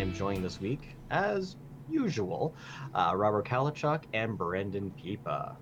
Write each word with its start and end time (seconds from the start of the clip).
am 0.00 0.14
joined 0.14 0.42
this 0.42 0.60
week, 0.60 0.96
as 1.10 1.56
usual, 1.90 2.54
uh, 2.94 3.12
Robert 3.14 3.46
Kalachuk 3.46 4.04
and 4.14 4.36
Brendan 4.36 4.90
Pipa. 4.92 5.56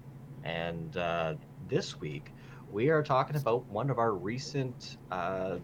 And 0.44 0.96
uh, 0.96 1.34
this 1.68 2.00
week, 2.00 2.32
we 2.70 2.90
are 2.90 3.02
talking 3.02 3.34
about 3.34 3.66
one 3.66 3.90
of 3.90 3.98
our 3.98 4.12
recent 4.12 4.98
uh, 5.10 5.56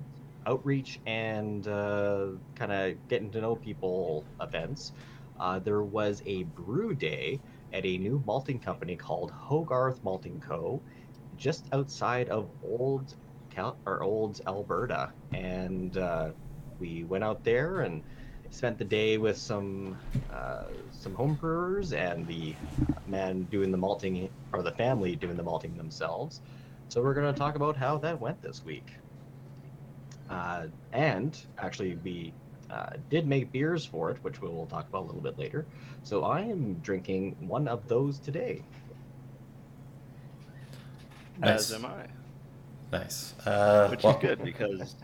outreach 0.47 0.99
and 1.07 1.69
uh, 1.69 2.27
kind 2.57 2.73
of 2.73 3.09
getting 3.09 3.31
to 3.31 3.41
know 3.41 3.55
people 3.55 4.25
events. 4.41 4.93
Uh, 5.39 5.61
there 5.61 5.83
was 5.83 6.23
a 6.27 6.43
brew 6.43 6.95
day 6.95 7.39
at 7.73 7.85
a 7.85 7.99
new 7.99 8.23
malting 8.27 8.59
company 8.59 8.97
called 8.97 9.31
Hogarth 9.31 10.03
Malting 10.03 10.41
Co. 10.41 10.81
just 11.37 11.65
outside 11.73 12.29
of 12.29 12.49
Old 12.65 13.15
Cal- 13.51 13.79
or 13.87 14.03
Olds, 14.03 14.41
Alberta, 14.49 15.13
and 15.33 15.97
uh, 15.97 16.31
we 16.81 17.05
went 17.05 17.23
out 17.23 17.45
there 17.45 17.83
and 17.83 18.03
spent 18.55 18.79
the 18.79 18.85
day 18.85 19.19
with 19.19 19.37
some 19.37 19.99
uh, 20.33 20.65
some 20.93 21.15
home 21.15 21.35
brewers 21.35 21.93
and 21.93 22.27
the 22.27 22.55
man 23.09 23.43
doing 23.51 23.71
the 23.71 23.77
malting 23.77 24.31
or 24.53 24.63
the 24.63 24.73
family 24.73 25.17
doing 25.17 25.37
the 25.37 25.43
malting 25.43 25.77
themselves. 25.77 26.41
So 26.89 27.03
we're 27.03 27.15
going 27.15 27.33
to 27.33 27.39
talk 27.39 27.57
about 27.57 27.77
how 27.77 27.99
that 27.99 28.21
went 28.21 28.41
this 28.41 28.65
week. 28.65 28.87
Uh, 30.31 30.67
and 30.93 31.39
actually, 31.59 31.99
we 32.05 32.33
uh, 32.71 32.91
did 33.11 33.27
make 33.27 33.51
beers 33.51 33.85
for 33.85 34.11
it, 34.11 34.19
which 34.23 34.41
we 34.41 34.49
will 34.49 34.67
talk 34.67 34.89
about 34.89 35.03
a 35.03 35.07
little 35.07 35.21
bit 35.21 35.39
later. 35.39 35.67
So 36.03 36.23
I 36.23 36.41
am 36.41 36.75
drinking 36.75 37.37
one 37.41 37.69
of 37.69 37.87
those 37.89 38.19
today. 38.19 38.63
Nice. 41.39 41.71
As 41.71 41.73
am 41.73 41.87
I. 41.87 42.07
Nice. 42.93 43.35
Uh, 43.45 43.89
which 43.89 44.05
well... 44.05 44.15
is 44.15 44.21
good 44.23 44.45
because 44.45 44.95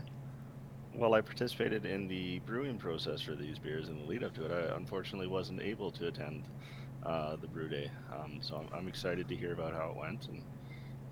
while 0.93 1.13
I 1.13 1.21
participated 1.21 1.85
in 1.85 2.07
the 2.07 2.39
brewing 2.39 2.77
process 2.77 3.21
for 3.21 3.35
these 3.35 3.57
beers 3.57 3.89
in 3.89 3.99
the 3.99 4.05
lead 4.05 4.23
up 4.23 4.33
to 4.35 4.45
it, 4.45 4.51
I 4.51 4.75
unfortunately 4.75 5.27
wasn't 5.27 5.61
able 5.61 5.91
to 5.91 6.07
attend 6.07 6.43
uh, 7.05 7.35
the 7.37 7.47
brew 7.47 7.67
day. 7.67 7.89
Um, 8.13 8.39
so 8.41 8.57
I'm, 8.57 8.77
I'm, 8.77 8.87
excited 8.87 9.27
to 9.29 9.35
hear 9.35 9.53
about 9.53 9.73
how 9.73 9.89
it 9.89 9.95
went 9.95 10.27
and 10.27 10.43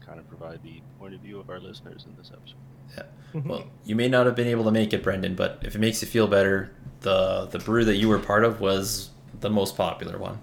kind 0.06 0.20
of 0.20 0.28
provide 0.28 0.62
the 0.64 0.82
point 1.00 1.16
of 1.16 1.22
view 1.22 1.40
of 1.40 1.50
our 1.50 1.60
listeners 1.60 2.06
in 2.08 2.16
this 2.16 2.32
episode. 2.32 2.56
Yeah. 2.96 3.04
Mm-hmm. 3.34 3.50
Well, 3.50 3.66
you 3.86 3.96
may 3.96 4.08
not 4.08 4.26
have 4.26 4.36
been 4.36 4.48
able 4.48 4.64
to 4.66 4.72
make 4.72 4.94
it, 4.94 5.04
Brendan, 5.04 5.36
but 5.36 5.60
if 5.64 5.76
it 5.76 5.80
makes 5.80 6.02
you 6.02 6.08
feel 6.08 6.28
better, 6.28 6.72
the 7.02 7.48
the 7.50 7.60
brew 7.60 7.86
that 7.86 7.96
you 7.96 8.10
were 8.10 8.20
part 8.20 8.44
of 8.44 8.60
was 8.60 9.12
the 9.40 9.50
most 9.50 9.78
popular 9.78 10.18
one. 10.18 10.40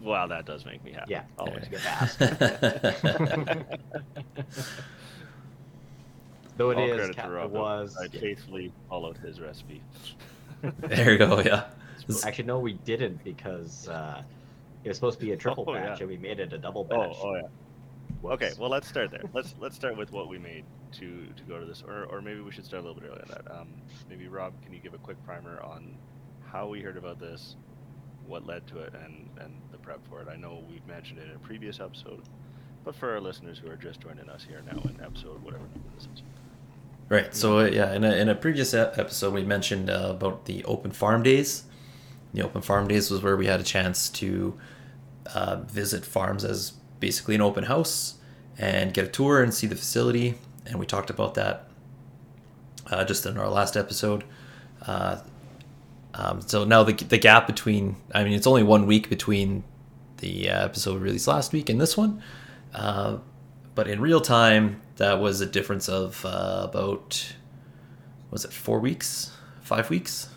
Wow, 0.00 0.26
that 0.28 0.46
does 0.46 0.64
make 0.64 0.82
me 0.82 0.92
happy. 0.92 1.12
Yeah, 1.12 1.24
always 1.38 1.68
get 1.68 1.84
asked. 2.00 2.20
Though 6.60 6.72
it 6.72 6.76
All 6.76 6.84
is, 6.84 7.14
credit 7.16 7.30
Rob, 7.30 7.52
was. 7.52 7.96
I 7.96 8.08
faithfully 8.08 8.70
followed 8.86 9.16
his 9.16 9.40
recipe. 9.40 9.80
there 10.80 11.12
you 11.12 11.16
go. 11.16 11.40
Yeah. 11.40 11.64
Actually, 12.26 12.44
no, 12.44 12.58
we 12.58 12.74
didn't 12.74 13.24
because 13.24 13.88
uh, 13.88 14.22
it 14.84 14.88
was 14.88 14.98
supposed 14.98 15.18
to 15.20 15.24
be 15.24 15.32
a 15.32 15.38
triple 15.38 15.64
oh, 15.66 15.72
batch, 15.72 15.86
yeah. 15.86 15.96
and 16.00 16.08
we 16.10 16.18
made 16.18 16.38
it 16.38 16.52
a 16.52 16.58
double 16.58 16.86
oh, 16.90 17.08
batch. 17.08 17.16
Oh, 17.18 17.30
oh 17.30 17.34
yeah. 17.36 17.42
Whoops. 18.20 18.34
Okay, 18.34 18.52
well 18.58 18.68
let's 18.68 18.86
start 18.86 19.10
there. 19.10 19.22
Let's 19.32 19.54
let's 19.58 19.74
start 19.74 19.96
with 19.96 20.12
what 20.12 20.28
we 20.28 20.36
made 20.36 20.64
to 20.98 21.28
to 21.34 21.42
go 21.44 21.58
to 21.58 21.64
this, 21.64 21.82
or 21.82 22.04
or 22.04 22.20
maybe 22.20 22.40
we 22.40 22.52
should 22.52 22.66
start 22.66 22.84
a 22.84 22.86
little 22.86 23.00
bit 23.00 23.08
earlier 23.08 23.24
than 23.26 23.42
that. 23.42 23.58
Um, 23.58 23.68
maybe 24.10 24.28
Rob, 24.28 24.52
can 24.62 24.74
you 24.74 24.80
give 24.80 24.92
a 24.92 24.98
quick 24.98 25.16
primer 25.24 25.62
on 25.62 25.96
how 26.44 26.68
we 26.68 26.82
heard 26.82 26.98
about 26.98 27.18
this, 27.18 27.56
what 28.26 28.46
led 28.46 28.66
to 28.66 28.80
it, 28.80 28.92
and 29.02 29.30
and 29.40 29.54
the 29.72 29.78
prep 29.78 30.06
for 30.10 30.20
it? 30.20 30.28
I 30.28 30.36
know 30.36 30.62
we've 30.68 30.86
mentioned 30.86 31.20
it 31.20 31.30
in 31.30 31.36
a 31.36 31.38
previous 31.38 31.80
episode, 31.80 32.20
but 32.84 32.94
for 32.94 33.10
our 33.10 33.20
listeners 33.20 33.58
who 33.58 33.70
are 33.70 33.76
just 33.76 34.02
joining 34.02 34.28
us 34.28 34.44
here 34.46 34.60
now 34.66 34.82
in 34.84 35.00
episode 35.02 35.42
whatever 35.42 35.64
number 35.64 35.88
this 35.96 36.06
is. 36.14 36.22
Right. 37.10 37.34
So 37.34 37.64
yeah, 37.64 37.92
in 37.92 38.04
a, 38.04 38.12
in 38.12 38.28
a 38.28 38.36
previous 38.36 38.72
episode, 38.72 39.34
we 39.34 39.42
mentioned 39.42 39.90
uh, 39.90 40.06
about 40.10 40.44
the 40.44 40.64
open 40.64 40.92
farm 40.92 41.24
days. 41.24 41.64
The 42.32 42.42
open 42.42 42.62
farm 42.62 42.86
days 42.86 43.10
was 43.10 43.20
where 43.20 43.36
we 43.36 43.46
had 43.46 43.58
a 43.58 43.64
chance 43.64 44.08
to 44.10 44.56
uh, 45.34 45.56
visit 45.56 46.04
farms 46.04 46.44
as 46.44 46.74
basically 47.00 47.34
an 47.34 47.40
open 47.40 47.64
house 47.64 48.14
and 48.56 48.94
get 48.94 49.04
a 49.04 49.08
tour 49.08 49.42
and 49.42 49.52
see 49.52 49.66
the 49.66 49.74
facility. 49.74 50.36
And 50.66 50.78
we 50.78 50.86
talked 50.86 51.10
about 51.10 51.34
that 51.34 51.68
uh, 52.86 53.04
just 53.04 53.26
in 53.26 53.36
our 53.36 53.48
last 53.48 53.76
episode. 53.76 54.22
Uh, 54.86 55.18
um, 56.14 56.42
so 56.42 56.64
now 56.64 56.84
the, 56.84 56.92
the 56.92 57.18
gap 57.18 57.48
between, 57.48 57.96
I 58.14 58.22
mean, 58.22 58.34
it's 58.34 58.46
only 58.46 58.62
one 58.62 58.86
week 58.86 59.10
between 59.10 59.64
the 60.18 60.48
uh, 60.48 60.64
episode 60.64 61.02
released 61.02 61.26
last 61.26 61.52
week 61.52 61.70
and 61.70 61.80
this 61.80 61.96
one. 61.96 62.22
Uh, 62.72 63.18
but 63.74 63.88
in 63.88 64.00
real 64.00 64.20
time, 64.20 64.80
that 65.00 65.18
was 65.18 65.40
a 65.40 65.46
difference 65.46 65.88
of 65.88 66.24
uh, 66.26 66.60
about, 66.68 67.34
was 68.30 68.44
it 68.44 68.52
four 68.52 68.78
weeks, 68.80 69.32
five 69.62 69.88
weeks? 69.88 70.28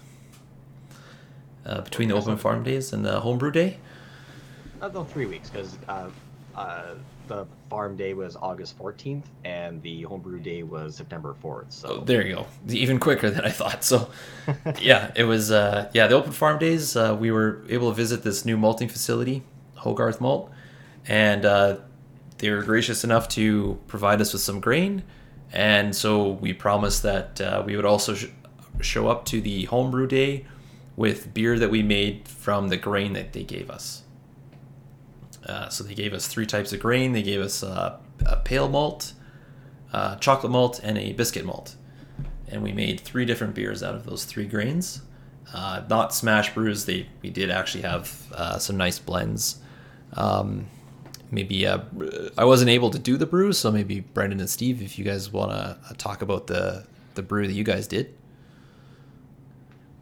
Uh, 1.65 1.81
between 1.81 2.07
the 2.07 2.15
open 2.15 2.37
farm 2.37 2.63
days 2.63 2.93
and 2.93 3.05
the 3.05 3.19
homebrew 3.19 3.51
day? 3.51 3.77
Uh, 4.81 4.87
no, 4.87 5.03
three 5.03 5.25
weeks 5.25 5.49
because 5.49 5.77
uh, 5.89 6.09
uh, 6.55 6.95
the 7.27 7.45
farm 7.69 7.97
day 7.97 8.13
was 8.13 8.37
August 8.37 8.79
14th, 8.79 9.23
and 9.43 9.81
the 9.81 10.03
homebrew 10.03 10.39
day 10.39 10.63
was 10.63 10.95
September 10.95 11.35
4th. 11.43 11.71
So 11.73 11.89
oh, 11.89 12.03
there 12.05 12.25
you 12.25 12.35
go, 12.35 12.45
even 12.69 12.99
quicker 12.99 13.29
than 13.29 13.43
I 13.43 13.49
thought. 13.49 13.83
So 13.83 14.09
yeah, 14.79 15.11
it 15.13 15.25
was. 15.25 15.51
Uh, 15.51 15.89
yeah, 15.93 16.07
the 16.07 16.15
open 16.15 16.31
farm 16.31 16.57
days. 16.57 16.95
Uh, 16.95 17.17
we 17.19 17.31
were 17.31 17.65
able 17.67 17.89
to 17.89 17.95
visit 17.95 18.23
this 18.23 18.45
new 18.45 18.55
malting 18.55 18.87
facility, 18.87 19.43
Hogarth 19.75 20.21
Malt, 20.21 20.51
and 21.05 21.43
uh, 21.43 21.77
they 22.37 22.49
were 22.49 22.63
gracious 22.63 23.03
enough 23.03 23.27
to 23.29 23.79
provide 23.87 24.21
us 24.21 24.33
with 24.33 24.41
some 24.41 24.59
grain, 24.59 25.03
and 25.51 25.95
so 25.95 26.29
we 26.29 26.53
promised 26.53 27.03
that 27.03 27.39
uh, 27.39 27.63
we 27.65 27.75
would 27.75 27.85
also 27.85 28.15
sh- 28.15 28.27
show 28.81 29.07
up 29.07 29.25
to 29.25 29.41
the 29.41 29.65
homebrew 29.65 30.07
day 30.07 30.45
with 30.95 31.33
beer 31.33 31.57
that 31.59 31.71
we 31.71 31.83
made 31.83 32.27
from 32.27 32.69
the 32.69 32.77
grain 32.77 33.13
that 33.13 33.33
they 33.33 33.43
gave 33.43 33.69
us. 33.69 34.03
Uh, 35.45 35.69
so 35.69 35.83
they 35.83 35.93
gave 35.93 36.13
us 36.13 36.27
three 36.27 36.45
types 36.45 36.71
of 36.73 36.79
grain. 36.79 37.11
They 37.11 37.23
gave 37.23 37.41
us 37.41 37.63
uh, 37.63 37.97
a 38.25 38.37
pale 38.37 38.69
malt, 38.69 39.13
uh, 39.91 40.15
chocolate 40.17 40.51
malt, 40.51 40.79
and 40.83 40.97
a 40.97 41.13
biscuit 41.13 41.45
malt. 41.45 41.75
And 42.47 42.63
we 42.63 42.71
made 42.71 42.99
three 42.99 43.25
different 43.25 43.55
beers 43.55 43.83
out 43.83 43.95
of 43.95 44.05
those 44.05 44.25
three 44.25 44.45
grains. 44.45 45.01
Uh, 45.53 45.83
not 45.89 46.13
smash 46.13 46.53
brews. 46.53 46.85
They 46.85 47.07
we 47.21 47.29
did 47.29 47.51
actually 47.51 47.81
have 47.81 48.31
uh, 48.33 48.57
some 48.57 48.77
nice 48.77 48.99
blends. 48.99 49.59
Um, 50.13 50.67
maybe 51.33 51.65
uh, 51.65 51.79
I 52.37 52.45
wasn't 52.45 52.69
able 52.69 52.89
to 52.91 52.99
do 52.99 53.17
the 53.17 53.25
brew, 53.25 53.51
so 53.53 53.71
maybe 53.71 54.01
Brendan 54.01 54.39
and 54.39 54.49
Steve, 54.49 54.81
if 54.81 54.97
you 54.97 55.03
guys 55.03 55.31
want 55.31 55.51
to 55.51 55.93
talk 55.95 56.21
about 56.21 56.47
the 56.47 56.85
the 57.15 57.23
brew 57.23 57.47
that 57.47 57.53
you 57.53 57.63
guys 57.63 57.87
did. 57.87 58.13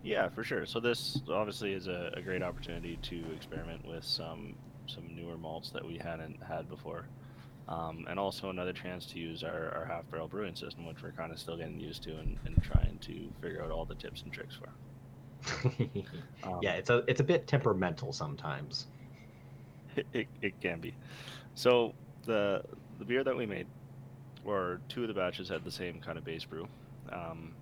Yeah, 0.04 0.30
for 0.30 0.44
sure. 0.44 0.66
So 0.66 0.80
this 0.80 1.20
obviously 1.30 1.74
is 1.74 1.88
a, 1.88 2.12
a 2.16 2.22
great 2.22 2.42
opportunity 2.42 2.98
to 3.04 3.24
experiment 3.36 3.86
with 3.86 4.04
some 4.04 4.56
some 4.88 5.16
newer 5.16 5.38
malts 5.38 5.70
that 5.72 5.86
we 5.86 5.98
hadn't 5.98 6.42
had 6.44 6.70
before. 6.70 7.06
Um, 7.68 8.06
and 8.10 8.20
also 8.20 8.50
another 8.50 8.74
chance 8.74 9.06
to 9.08 9.20
use 9.20 9.44
our, 9.44 9.72
our 9.74 9.86
half 9.86 10.10
barrel 10.12 10.28
brewing 10.28 10.56
system, 10.56 10.86
which 10.86 11.02
we're 11.02 11.12
kind 11.12 11.32
of 11.32 11.40
still 11.40 11.56
getting 11.56 11.80
used 11.80 12.04
to 12.04 12.18
and, 12.18 12.38
and 12.46 12.62
trying 12.62 12.98
to 13.02 13.30
figure 13.42 13.64
out 13.64 13.72
all 13.72 13.86
the 13.86 13.96
tips 13.96 14.24
and 14.24 14.34
tricks 14.34 14.56
for. 14.56 14.70
um, 16.44 16.60
yeah, 16.62 16.74
it's 16.74 16.90
a 16.90 17.04
it's 17.08 17.22
a 17.22 17.24
bit 17.24 17.48
temperamental 17.48 18.12
sometimes. 18.12 18.88
It, 20.14 20.28
it, 20.42 20.62
can 20.62 20.80
be. 20.80 20.94
So 21.56 21.94
the 22.26 22.64
the 23.00 23.06
beer 23.06 23.24
that 23.24 23.36
we 23.36 23.46
made, 23.46 23.68
or 24.46 24.80
two 24.88 25.02
of 25.02 25.08
the 25.10 25.14
batches 25.14 25.50
had 25.50 25.64
the 25.66 25.72
same 25.72 26.00
kind 26.00 26.18
of 26.18 26.24
base 26.24 26.46
brew, 26.46 26.68
um, 27.12 27.54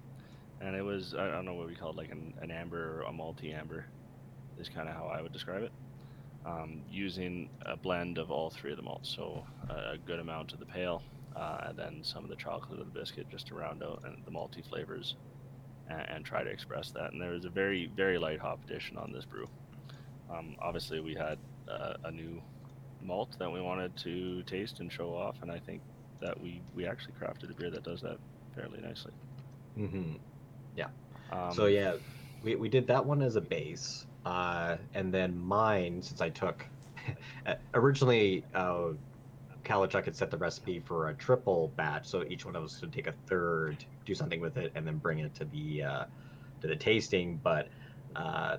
and 0.61 0.75
it 0.75 0.83
was 0.83 1.15
I 1.15 1.31
don't 1.31 1.45
know 1.45 1.55
what 1.55 1.67
we 1.67 1.75
call 1.75 1.89
it, 1.89 1.97
like 1.97 2.11
an, 2.11 2.33
an 2.41 2.51
amber 2.51 2.99
or 2.99 3.01
a 3.03 3.11
multi 3.11 3.51
amber, 3.51 3.85
is 4.59 4.69
kind 4.69 4.87
of 4.87 4.95
how 4.95 5.05
I 5.05 5.21
would 5.21 5.33
describe 5.33 5.63
it 5.63 5.71
um, 6.45 6.81
using 6.89 7.49
a 7.65 7.75
blend 7.75 8.17
of 8.17 8.31
all 8.31 8.49
three 8.49 8.71
of 8.71 8.77
the 8.77 8.83
malts. 8.83 9.09
So 9.09 9.43
a 9.69 9.97
good 9.97 10.19
amount 10.19 10.53
of 10.53 10.59
the 10.59 10.65
pale, 10.65 11.01
uh, 11.35 11.65
and 11.67 11.77
then 11.77 11.99
some 12.03 12.23
of 12.23 12.29
the 12.29 12.35
chocolate 12.35 12.79
of 12.79 12.91
the 12.91 12.99
biscuit 12.99 13.29
just 13.29 13.47
to 13.47 13.55
round 13.55 13.83
out 13.83 14.03
and 14.05 14.23
the 14.25 14.31
malty 14.31 14.67
flavors 14.67 15.15
and, 15.89 16.01
and, 16.09 16.25
try 16.25 16.43
to 16.43 16.49
express 16.49 16.91
that. 16.91 17.11
And 17.11 17.21
there 17.21 17.31
was 17.31 17.45
a 17.45 17.49
very, 17.49 17.91
very 17.95 18.17
light 18.17 18.39
hop 18.39 18.59
addition 18.65 18.97
on 18.97 19.11
this 19.11 19.25
brew. 19.25 19.47
Um, 20.31 20.55
obviously, 20.61 20.99
we 20.99 21.15
had 21.15 21.37
uh, 21.69 21.93
a 22.05 22.11
new 22.11 22.41
malt 23.01 23.35
that 23.39 23.51
we 23.51 23.61
wanted 23.61 23.95
to 23.97 24.43
taste 24.43 24.79
and 24.79 24.91
show 24.91 25.15
off, 25.15 25.37
and 25.41 25.51
I 25.51 25.59
think 25.59 25.81
that 26.21 26.39
we, 26.41 26.61
we 26.75 26.85
actually 26.85 27.13
crafted 27.21 27.51
a 27.51 27.53
beer 27.53 27.69
that 27.71 27.83
does 27.83 28.01
that 28.01 28.17
fairly 28.55 28.79
nicely. 28.81 29.11
Mm-hmm. 29.77 30.13
Yeah. 30.75 30.87
Um, 31.31 31.53
so, 31.53 31.67
yeah, 31.67 31.93
we, 32.43 32.55
we 32.55 32.69
did 32.69 32.87
that 32.87 33.05
one 33.05 33.21
as 33.21 33.35
a 33.35 33.41
base 33.41 34.05
uh, 34.25 34.77
and 34.93 35.13
then 35.13 35.37
mine, 35.39 36.01
since 36.01 36.21
I 36.21 36.29
took 36.29 36.65
originally, 37.73 38.45
uh, 38.53 38.89
Kalachuk 39.63 40.05
had 40.05 40.15
set 40.15 40.31
the 40.31 40.37
recipe 40.37 40.79
for 40.79 41.09
a 41.09 41.13
triple 41.15 41.73
batch, 41.75 42.07
so 42.07 42.23
each 42.27 42.45
one 42.45 42.55
of 42.55 42.63
us 42.63 42.79
would 42.81 42.93
take 42.93 43.07
a 43.07 43.13
third, 43.27 43.83
do 44.05 44.13
something 44.13 44.41
with 44.41 44.57
it, 44.57 44.71
and 44.75 44.85
then 44.85 44.97
bring 44.97 45.19
it 45.19 45.33
to 45.35 45.45
the 45.45 45.83
uh, 45.83 46.05
to 46.61 46.67
the 46.67 46.75
tasting. 46.75 47.39
But 47.43 47.69
uh, 48.15 48.57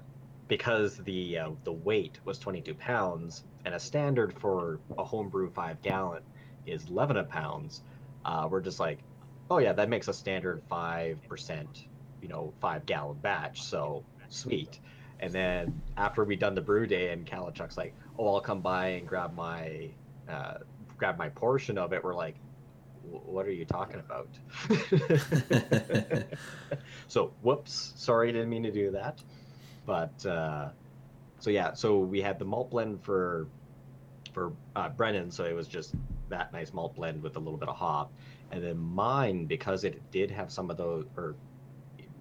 because 0.51 0.97
the 0.99 1.39
uh, 1.39 1.51
the 1.63 1.73
weight 1.73 2.19
was 2.25 2.39
22 2.39 2.75
pounds, 2.75 3.45
and 3.65 3.73
a 3.73 3.81
standard 3.81 4.37
for 4.39 4.81
a 4.99 5.05
homebrew 5.05 5.49
five 5.53 5.81
gallon 5.81 6.23
is 6.67 6.87
11 6.91 7.25
pounds, 7.27 7.83
uh, 8.25 8.49
we're 8.51 8.61
just 8.61 8.81
like, 8.81 8.99
oh 9.49 9.59
yeah, 9.59 9.73
that 9.73 9.89
makes 9.89 10.09
a 10.09 10.13
standard 10.13 10.61
five 10.69 11.17
percent, 11.29 11.87
you 12.21 12.29
know, 12.29 12.53
five 12.61 12.85
gallon 12.85 13.17
batch. 13.23 13.63
So 13.63 14.05
sweet. 14.29 14.81
And 15.21 15.33
then 15.33 15.81
after 15.97 16.25
we 16.25 16.35
done 16.35 16.57
the 16.57 16.61
brew 16.61 16.87
day, 16.87 17.13
and 17.13 17.25
Kalachuk's 17.25 17.79
like, 17.79 17.95
"Oh, 18.19 18.35
I'll 18.35 18.41
come 18.41 18.61
by 18.61 18.87
and 18.89 19.07
grab 19.07 19.35
my 19.35 19.89
uh, 20.29 20.59
grab 20.99 21.17
my 21.17 21.29
portion 21.29 21.79
of 21.79 21.93
it." 21.93 22.03
We're 22.03 22.15
like, 22.15 22.35
"What 23.05 23.47
are 23.47 23.53
you 23.53 23.67
talking 23.67 24.01
about?" 24.01 24.29
so, 27.07 27.33
whoops, 27.43 27.93
sorry, 27.97 28.33
didn't 28.33 28.49
mean 28.49 28.65
to 28.65 28.73
do 28.73 28.91
that. 28.93 29.23
But 29.91 30.25
uh, 30.25 30.69
so 31.41 31.51
yeah, 31.51 31.73
so 31.73 31.99
we 31.99 32.21
had 32.21 32.39
the 32.39 32.45
malt 32.45 32.71
blend 32.71 33.03
for 33.03 33.49
for 34.33 34.53
uh, 34.77 34.89
Brendan, 34.91 35.33
so 35.33 35.45
it 35.45 35.53
was 35.53 35.67
just 35.67 35.97
that 36.29 36.53
nice 36.53 36.73
malt 36.73 36.95
blend 36.95 37.21
with 37.21 37.35
a 37.35 37.41
little 37.41 37.59
bit 37.59 37.69
of 37.69 37.75
hop, 37.75 38.13
and 38.53 38.63
then 38.63 38.79
mine 38.79 39.47
because 39.47 39.83
it 39.83 40.01
did 40.13 40.31
have 40.31 40.53
some 40.53 40.71
of 40.71 40.77
those 40.77 41.07
or 41.17 41.35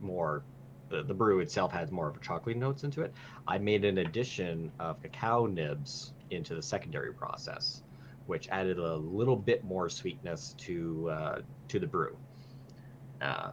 more 0.01 0.41
the, 0.89 1.03
the 1.03 1.13
brew 1.13 1.41
itself 1.41 1.71
has 1.71 1.91
more 1.91 2.09
of 2.09 2.15
a 2.17 2.19
chocolate 2.21 2.57
notes 2.57 2.83
into 2.83 3.03
it. 3.03 3.13
I 3.47 3.59
made 3.59 3.85
an 3.85 3.99
addition 3.99 4.71
of 4.79 4.99
cacao 5.03 5.45
nibs 5.45 6.13
into 6.31 6.55
the 6.55 6.63
secondary 6.63 7.13
process, 7.13 7.83
which 8.25 8.49
added 8.49 8.79
a 8.79 8.95
little 8.95 9.35
bit 9.35 9.63
more 9.63 9.89
sweetness 9.89 10.55
to 10.57 11.07
uh, 11.11 11.41
to 11.67 11.77
the 11.77 11.85
brew. 11.85 12.17
Uh, 13.21 13.51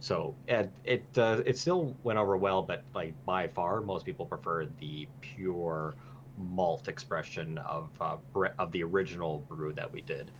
so 0.00 0.34
it 0.48 0.70
it 0.84 1.04
uh, 1.16 1.42
it 1.46 1.58
still 1.58 1.94
went 2.02 2.18
over 2.18 2.36
well, 2.36 2.62
but 2.62 2.82
like 2.94 3.14
by 3.24 3.48
far, 3.48 3.80
most 3.80 4.04
people 4.04 4.26
prefer 4.26 4.66
the 4.80 5.06
pure 5.20 5.94
malt 6.36 6.88
expression 6.88 7.58
of 7.58 7.88
uh, 8.00 8.16
of 8.58 8.72
the 8.72 8.82
original 8.82 9.44
brew 9.48 9.72
that 9.72 9.90
we 9.92 10.00
did. 10.02 10.30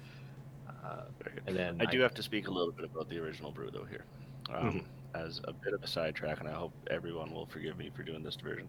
Uh, 0.69 1.05
and 1.47 1.57
then 1.57 1.81
I, 1.81 1.85
I 1.85 1.87
do 1.87 2.01
have 2.01 2.15
to 2.15 2.23
speak 2.23 2.49
a 2.49 2.51
little 2.51 2.73
bit 2.73 2.85
about 2.85 3.09
the 3.09 3.19
original 3.19 3.51
brew 3.51 3.71
though 3.71 3.85
here. 3.85 4.05
Um, 4.51 4.65
mm-hmm 4.65 4.79
as 5.15 5.41
a 5.45 5.53
bit 5.53 5.73
of 5.73 5.83
a 5.83 5.87
sidetrack, 5.87 6.41
and 6.41 6.49
I 6.49 6.53
hope 6.53 6.73
everyone 6.91 7.33
will 7.33 7.47
forgive 7.47 7.79
me 7.79 7.91
for 7.95 8.03
doing 8.03 8.23
this 8.23 8.37
diversion. 8.37 8.69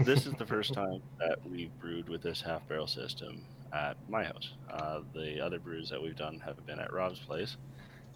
this 0.00 0.26
is 0.26 0.32
the 0.34 0.46
first 0.46 0.72
time 0.74 1.02
that 1.18 1.38
we've 1.48 1.76
brewed 1.80 2.08
with 2.08 2.22
this 2.22 2.40
half 2.40 2.66
barrel 2.68 2.86
system 2.86 3.42
at 3.72 3.96
my 4.08 4.24
house. 4.24 4.52
Uh, 4.70 5.00
the 5.14 5.44
other 5.44 5.58
brews 5.58 5.90
that 5.90 6.02
we've 6.02 6.16
done 6.16 6.40
have 6.44 6.64
been 6.66 6.78
at 6.78 6.92
Rob's 6.92 7.20
place. 7.20 7.56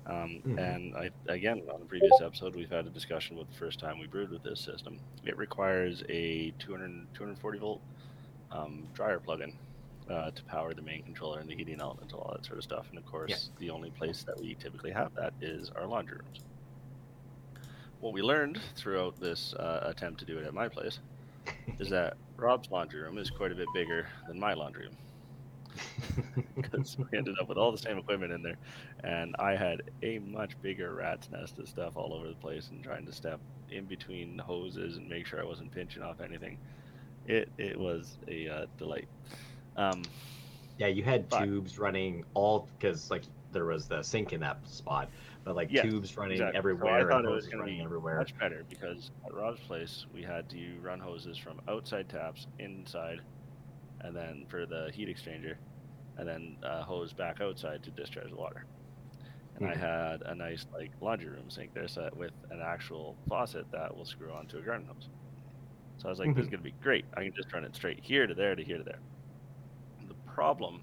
Um, 0.08 0.40
mm-hmm. 0.46 0.58
And 0.58 0.94
I, 0.94 1.10
again, 1.28 1.62
on 1.72 1.80
the 1.80 1.86
previous 1.86 2.20
episode, 2.22 2.54
we've 2.54 2.70
had 2.70 2.86
a 2.86 2.90
discussion 2.90 3.36
with 3.36 3.50
the 3.50 3.56
first 3.56 3.80
time 3.80 3.98
we 3.98 4.06
brewed 4.06 4.30
with 4.30 4.42
this 4.42 4.60
system. 4.60 4.98
It 5.24 5.36
requires 5.36 6.04
a 6.08 6.52
200, 6.58 7.06
240 7.14 7.58
volt 7.58 7.80
um, 8.52 8.86
dryer 8.94 9.18
plug-in 9.18 9.52
uh, 10.08 10.30
to 10.30 10.44
power 10.44 10.74
the 10.74 10.82
main 10.82 11.02
controller 11.02 11.40
and 11.40 11.48
the 11.48 11.56
heating 11.56 11.80
element, 11.80 12.12
and 12.12 12.20
all 12.20 12.32
that 12.32 12.46
sort 12.46 12.58
of 12.58 12.64
stuff. 12.64 12.86
And 12.90 12.98
of 12.98 13.06
course, 13.06 13.30
yeah. 13.30 13.36
the 13.58 13.70
only 13.70 13.90
place 13.90 14.22
that 14.22 14.40
we 14.40 14.54
typically 14.54 14.92
have 14.92 15.12
that 15.16 15.32
is 15.40 15.70
our 15.70 15.86
laundry 15.86 16.18
rooms 16.18 16.40
what 18.00 18.12
we 18.12 18.22
learned 18.22 18.60
throughout 18.76 19.18
this 19.20 19.54
uh, 19.54 19.80
attempt 19.84 20.20
to 20.20 20.24
do 20.24 20.38
it 20.38 20.46
at 20.46 20.54
my 20.54 20.68
place 20.68 20.98
is 21.78 21.88
that 21.90 22.16
Rob's 22.36 22.70
laundry 22.70 23.00
room 23.00 23.18
is 23.18 23.30
quite 23.30 23.52
a 23.52 23.54
bit 23.54 23.68
bigger 23.74 24.06
than 24.28 24.38
my 24.38 24.54
laundry 24.54 24.84
room. 24.84 24.96
Because 26.56 26.96
we 26.98 27.18
ended 27.18 27.36
up 27.40 27.48
with 27.48 27.58
all 27.58 27.70
the 27.70 27.78
same 27.78 27.98
equipment 27.98 28.32
in 28.32 28.42
there, 28.42 28.56
and 29.04 29.36
I 29.38 29.56
had 29.56 29.82
a 30.02 30.18
much 30.20 30.60
bigger 30.62 30.94
rat's 30.94 31.30
nest 31.30 31.58
of 31.58 31.68
stuff 31.68 31.96
all 31.96 32.12
over 32.14 32.28
the 32.28 32.34
place, 32.34 32.68
and 32.70 32.82
trying 32.82 33.06
to 33.06 33.12
step 33.12 33.40
in 33.70 33.84
between 33.84 34.38
hoses 34.38 34.96
and 34.96 35.08
make 35.08 35.26
sure 35.26 35.40
I 35.40 35.44
wasn't 35.44 35.70
pinching 35.72 36.02
off 36.02 36.20
anything. 36.20 36.58
It 37.26 37.50
it 37.58 37.78
was 37.78 38.18
a 38.28 38.48
uh, 38.48 38.66
delight. 38.78 39.08
Um, 39.76 40.02
yeah, 40.78 40.88
you 40.88 41.02
had 41.02 41.28
but, 41.28 41.44
tubes 41.44 41.78
running 41.78 42.24
all 42.34 42.68
because 42.78 43.10
like 43.10 43.22
there 43.52 43.64
was 43.64 43.86
the 43.86 44.02
sink 44.02 44.32
in 44.32 44.40
that 44.40 44.58
spot, 44.68 45.08
but 45.44 45.56
like 45.56 45.68
yes, 45.70 45.84
tubes 45.84 46.16
running 46.16 46.32
exactly. 46.32 46.58
everywhere. 46.58 47.02
So 47.02 47.06
I 47.06 47.10
thought 47.10 47.24
it 47.24 47.30
was 47.30 47.46
going 47.46 47.58
to 47.58 47.64
be 47.64 47.80
everywhere. 47.80 48.18
much 48.18 48.36
better 48.38 48.64
because 48.68 49.10
at 49.24 49.34
Rob's 49.34 49.60
place 49.60 50.06
we 50.14 50.22
had 50.22 50.48
to 50.50 50.78
run 50.82 51.00
hoses 51.00 51.38
from 51.38 51.60
outside 51.68 52.08
taps 52.08 52.46
inside, 52.58 53.20
and 54.06 54.16
then 54.16 54.46
for 54.48 54.66
the 54.66 54.90
heat 54.94 55.08
exchanger, 55.08 55.56
and 56.18 56.28
then 56.28 56.56
uh, 56.62 56.82
hose 56.82 57.12
back 57.12 57.40
outside 57.40 57.82
to 57.82 57.90
discharge 57.90 58.30
the 58.30 58.36
water. 58.36 58.64
And 59.56 59.68
mm-hmm. 59.68 59.82
I 59.82 59.86
had 59.86 60.22
a 60.22 60.34
nice 60.34 60.66
like 60.72 60.90
laundry 61.00 61.28
room 61.28 61.48
sink 61.48 61.74
there 61.74 61.88
set 61.88 62.16
with 62.16 62.32
an 62.50 62.60
actual 62.64 63.16
faucet 63.28 63.66
that 63.72 63.96
will 63.96 64.04
screw 64.04 64.32
onto 64.32 64.58
a 64.58 64.62
garden 64.62 64.86
hose. 64.86 65.08
So 65.98 66.08
I 66.08 66.10
was 66.10 66.18
like, 66.18 66.28
mm-hmm. 66.28 66.38
this 66.38 66.44
is 66.44 66.48
mm-hmm. 66.48 66.62
gonna 66.62 66.74
be 66.74 66.82
great. 66.82 67.04
I 67.14 67.22
can 67.22 67.32
just 67.34 67.52
run 67.52 67.64
it 67.64 67.74
straight 67.74 68.00
here 68.02 68.26
to 68.26 68.34
there 68.34 68.54
to 68.54 68.62
here 68.62 68.78
to 68.78 68.84
there. 68.84 69.00
The 70.08 70.14
problem 70.30 70.82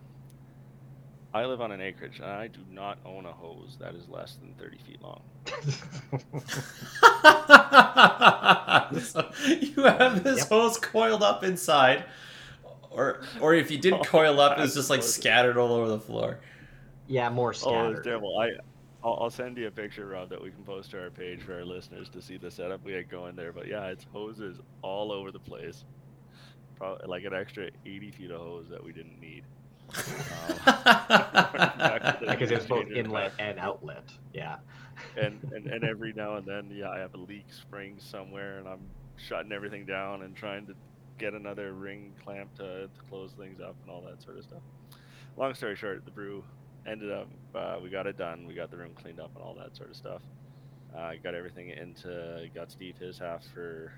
I 1.36 1.46
live 1.46 1.62
on 1.62 1.72
an 1.72 1.81
acreage 1.81 2.18
and 2.18 2.30
I 2.30 2.48
do 2.48 2.60
not 2.70 3.00
own 3.06 3.25
a 3.25 3.31
hose 3.31 3.78
that 3.80 3.96
is 3.96 4.08
less 4.08 4.36
than 4.36 4.54
30 4.54 4.78
feet 4.78 5.02
long. 5.02 5.22
so 9.02 9.31
you 9.60 9.84
have 9.84 10.24
this 10.24 10.40
yep. 10.40 10.50
hose 10.50 10.78
coiled 10.78 11.24
up 11.24 11.44
inside, 11.44 12.06
or 12.95 13.22
or 13.42 13.54
if 13.54 13.72
you 13.72 13.78
did 13.78 13.94
oh, 13.94 14.01
coil 14.01 14.40
up, 14.40 14.60
it's 14.60 14.74
just 14.74 14.90
like 14.90 15.04
scattered 15.04 15.57
all 15.57 15.74
over 15.74 15.88
the 15.88 16.00
floor. 16.00 16.40
Yeah, 17.07 17.30
more 17.30 17.50
oh, 17.50 17.54
scattered. 17.54 17.75
Oh, 17.75 17.92
it's 17.92 18.04
terrible. 18.04 18.40
I 18.40 18.51
I'll, 19.04 19.18
I'll, 19.24 19.30
send 19.30 19.57
you 19.57 19.68
a 19.68 19.72
picture, 19.72 20.07
Rob, 20.07 20.30
that 20.30 20.42
we 20.42 20.50
can 20.50 20.63
post 20.63 20.92
to 20.92 21.01
our 21.01 21.10
page 21.10 21.42
for 21.42 21.56
our 21.56 21.66
listeners 21.66 22.07
to 22.10 22.22
see 22.22 22.38
the 22.38 22.50
setup 22.50 22.86
we 22.86 22.94
had 22.94 23.10
going 23.10 23.36
there. 23.36 23.51
But 23.51 23.68
yeah, 23.68 23.88
it's 23.88 24.06
hoses 24.13 24.60
all 24.81 25.12
over 25.12 25.31
the 25.31 25.40
place. 25.40 25.84
Probably 26.78 27.06
like 27.07 27.25
an 27.25 27.34
extra 27.34 27.69
80 27.86 28.12
feet 28.12 28.31
of 28.31 28.40
hose 28.40 28.69
that 28.69 28.81
we 28.84 28.94
didn't 28.94 29.19
need. 29.19 29.44
Um, 29.96 30.04
because 32.28 32.51
it's 32.51 32.66
both 32.66 32.89
inlet 32.92 33.34
and 33.39 33.60
outlet. 33.60 34.06
Yeah. 34.34 34.57
and, 35.18 35.39
and 35.51 35.68
and 35.68 35.84
every 35.84 36.13
now 36.13 36.36
and 36.36 36.48
then, 36.48 36.72
yeah, 36.74 36.89
I 36.89 37.00
have 37.00 37.13
a 37.13 37.18
leak 37.18 37.48
spring 37.51 37.96
somewhere, 38.00 38.60
and 38.60 38.68
I'm 38.68 38.88
shutting 39.18 39.51
everything 39.51 39.86
down 39.86 40.22
and 40.22 40.36
trying 40.36 40.66
to 40.68 40.75
get 41.18 41.33
another 41.33 41.74
ring 41.74 42.13
clamp 42.24 42.54
to, 42.56 42.88
to 42.88 43.01
close 43.10 43.31
things 43.38 43.60
up 43.60 43.75
and 43.81 43.92
all 43.92 44.01
that 44.01 44.21
sort 44.21 44.38
of 44.38 44.44
stuff. 44.44 44.62
Long 45.38 45.54
story 45.54 45.75
short, 45.75 46.06
the 46.06 46.12
brew 46.12 46.44
ended 46.86 47.12
up 47.12 47.27
uh, 47.56 47.77
we 47.81 47.89
got 47.89 48.07
it 48.07 48.18
done. 48.18 48.45
We 48.48 48.54
got 48.54 48.71
the 48.71 48.77
room 48.77 48.92
cleaned 48.95 49.19
up 49.19 49.31
and 49.36 49.44
all 49.44 49.56
that 49.56 49.75
sort 49.75 49.89
of 49.89 49.95
stuff. 49.95 50.21
I 50.95 50.98
uh, 50.98 51.13
got 51.24 51.33
everything 51.33 51.69
into 51.69 52.48
got 52.54 52.71
Steve 52.71 52.98
his 52.98 53.18
half 53.18 53.44
for 53.54 53.94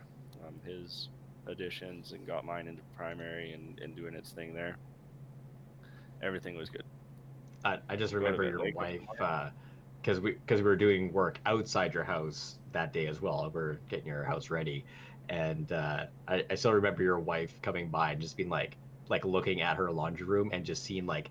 um, 0.45 0.55
his 0.65 1.09
additions 1.47 2.13
and 2.13 2.25
got 2.25 2.45
mine 2.45 2.67
into 2.67 2.81
primary 2.95 3.53
and, 3.53 3.79
and 3.79 3.95
doing 3.95 4.13
its 4.13 4.31
thing 4.31 4.53
there 4.53 4.77
everything 6.21 6.55
was 6.55 6.69
good. 6.69 6.83
I, 7.63 7.79
I 7.89 7.95
just 7.95 8.13
remember 8.13 8.43
your 8.43 8.71
wife 8.73 9.01
because 10.01 10.17
uh, 10.17 10.21
we 10.21 10.31
because 10.31 10.61
we 10.61 10.65
were 10.65 10.75
doing 10.75 11.11
work 11.13 11.39
outside 11.45 11.93
your 11.93 12.03
house 12.03 12.57
that 12.73 12.93
day 12.93 13.07
as 13.07 13.21
well. 13.21 13.49
We 13.53 13.61
are 13.61 13.79
getting 13.89 14.07
your 14.07 14.23
house 14.23 14.49
ready, 14.49 14.85
and 15.29 15.71
uh, 15.71 16.05
I, 16.27 16.43
I 16.49 16.55
still 16.55 16.73
remember 16.73 17.03
your 17.03 17.19
wife 17.19 17.61
coming 17.61 17.89
by 17.89 18.11
and 18.11 18.21
just 18.21 18.37
being 18.37 18.49
like 18.49 18.77
like 19.09 19.25
looking 19.25 19.61
at 19.61 19.77
her 19.77 19.91
laundry 19.91 20.25
room 20.25 20.49
and 20.51 20.65
just 20.65 20.83
seeing 20.83 21.05
like 21.05 21.29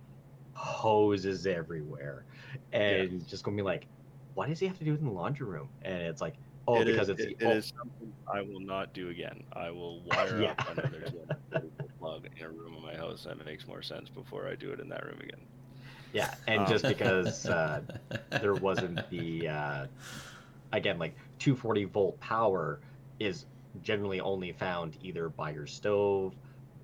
hoses 0.54 1.46
everywhere, 1.46 2.24
and 2.72 3.12
yeah. 3.12 3.28
just 3.28 3.44
going 3.44 3.56
to 3.56 3.62
be 3.62 3.64
like, 3.64 3.86
why 4.34 4.46
does 4.46 4.58
he 4.58 4.66
have 4.66 4.78
to 4.78 4.84
do 4.84 4.94
it 4.94 5.00
in 5.00 5.06
the 5.06 5.12
laundry 5.12 5.46
room? 5.46 5.68
And 5.82 6.02
it's 6.02 6.20
like, 6.20 6.34
oh, 6.68 6.80
it 6.80 6.86
because 6.86 7.08
is, 7.08 7.20
it's 7.20 7.22
it, 7.22 7.36
it 7.40 7.56
is 7.56 7.72
something 7.76 8.12
I 8.32 8.42
will 8.42 8.60
not 8.60 8.92
do 8.92 9.10
again. 9.10 9.42
I 9.52 9.70
will 9.70 10.00
wire 10.06 10.40
yeah. 10.40 10.54
up 10.58 10.78
another 10.78 11.12
plug 11.98 12.26
in 12.36 12.44
a 12.44 12.50
room 12.50 12.74
in 12.74 12.82
my 12.82 12.94
house, 12.94 13.26
and 13.26 13.40
it 13.40 13.46
makes 13.46 13.66
more 13.66 13.82
sense 13.82 14.08
before 14.08 14.48
I 14.48 14.54
do 14.54 14.70
it 14.70 14.80
in 14.80 14.88
that 14.90 15.04
room 15.04 15.18
again. 15.20 15.40
Yeah, 16.12 16.32
and 16.46 16.60
um, 16.60 16.66
just 16.68 16.86
because 16.86 17.46
uh, 17.46 17.80
there 18.30 18.54
wasn't 18.54 19.08
the 19.10 19.48
uh, 19.48 19.86
again 20.72 20.98
like 20.98 21.16
240 21.40 21.84
volt 21.84 22.20
power 22.20 22.80
is 23.18 23.46
generally 23.82 24.20
only 24.20 24.52
found 24.52 24.96
either 25.02 25.28
by 25.28 25.50
your 25.50 25.66
stove, 25.66 26.34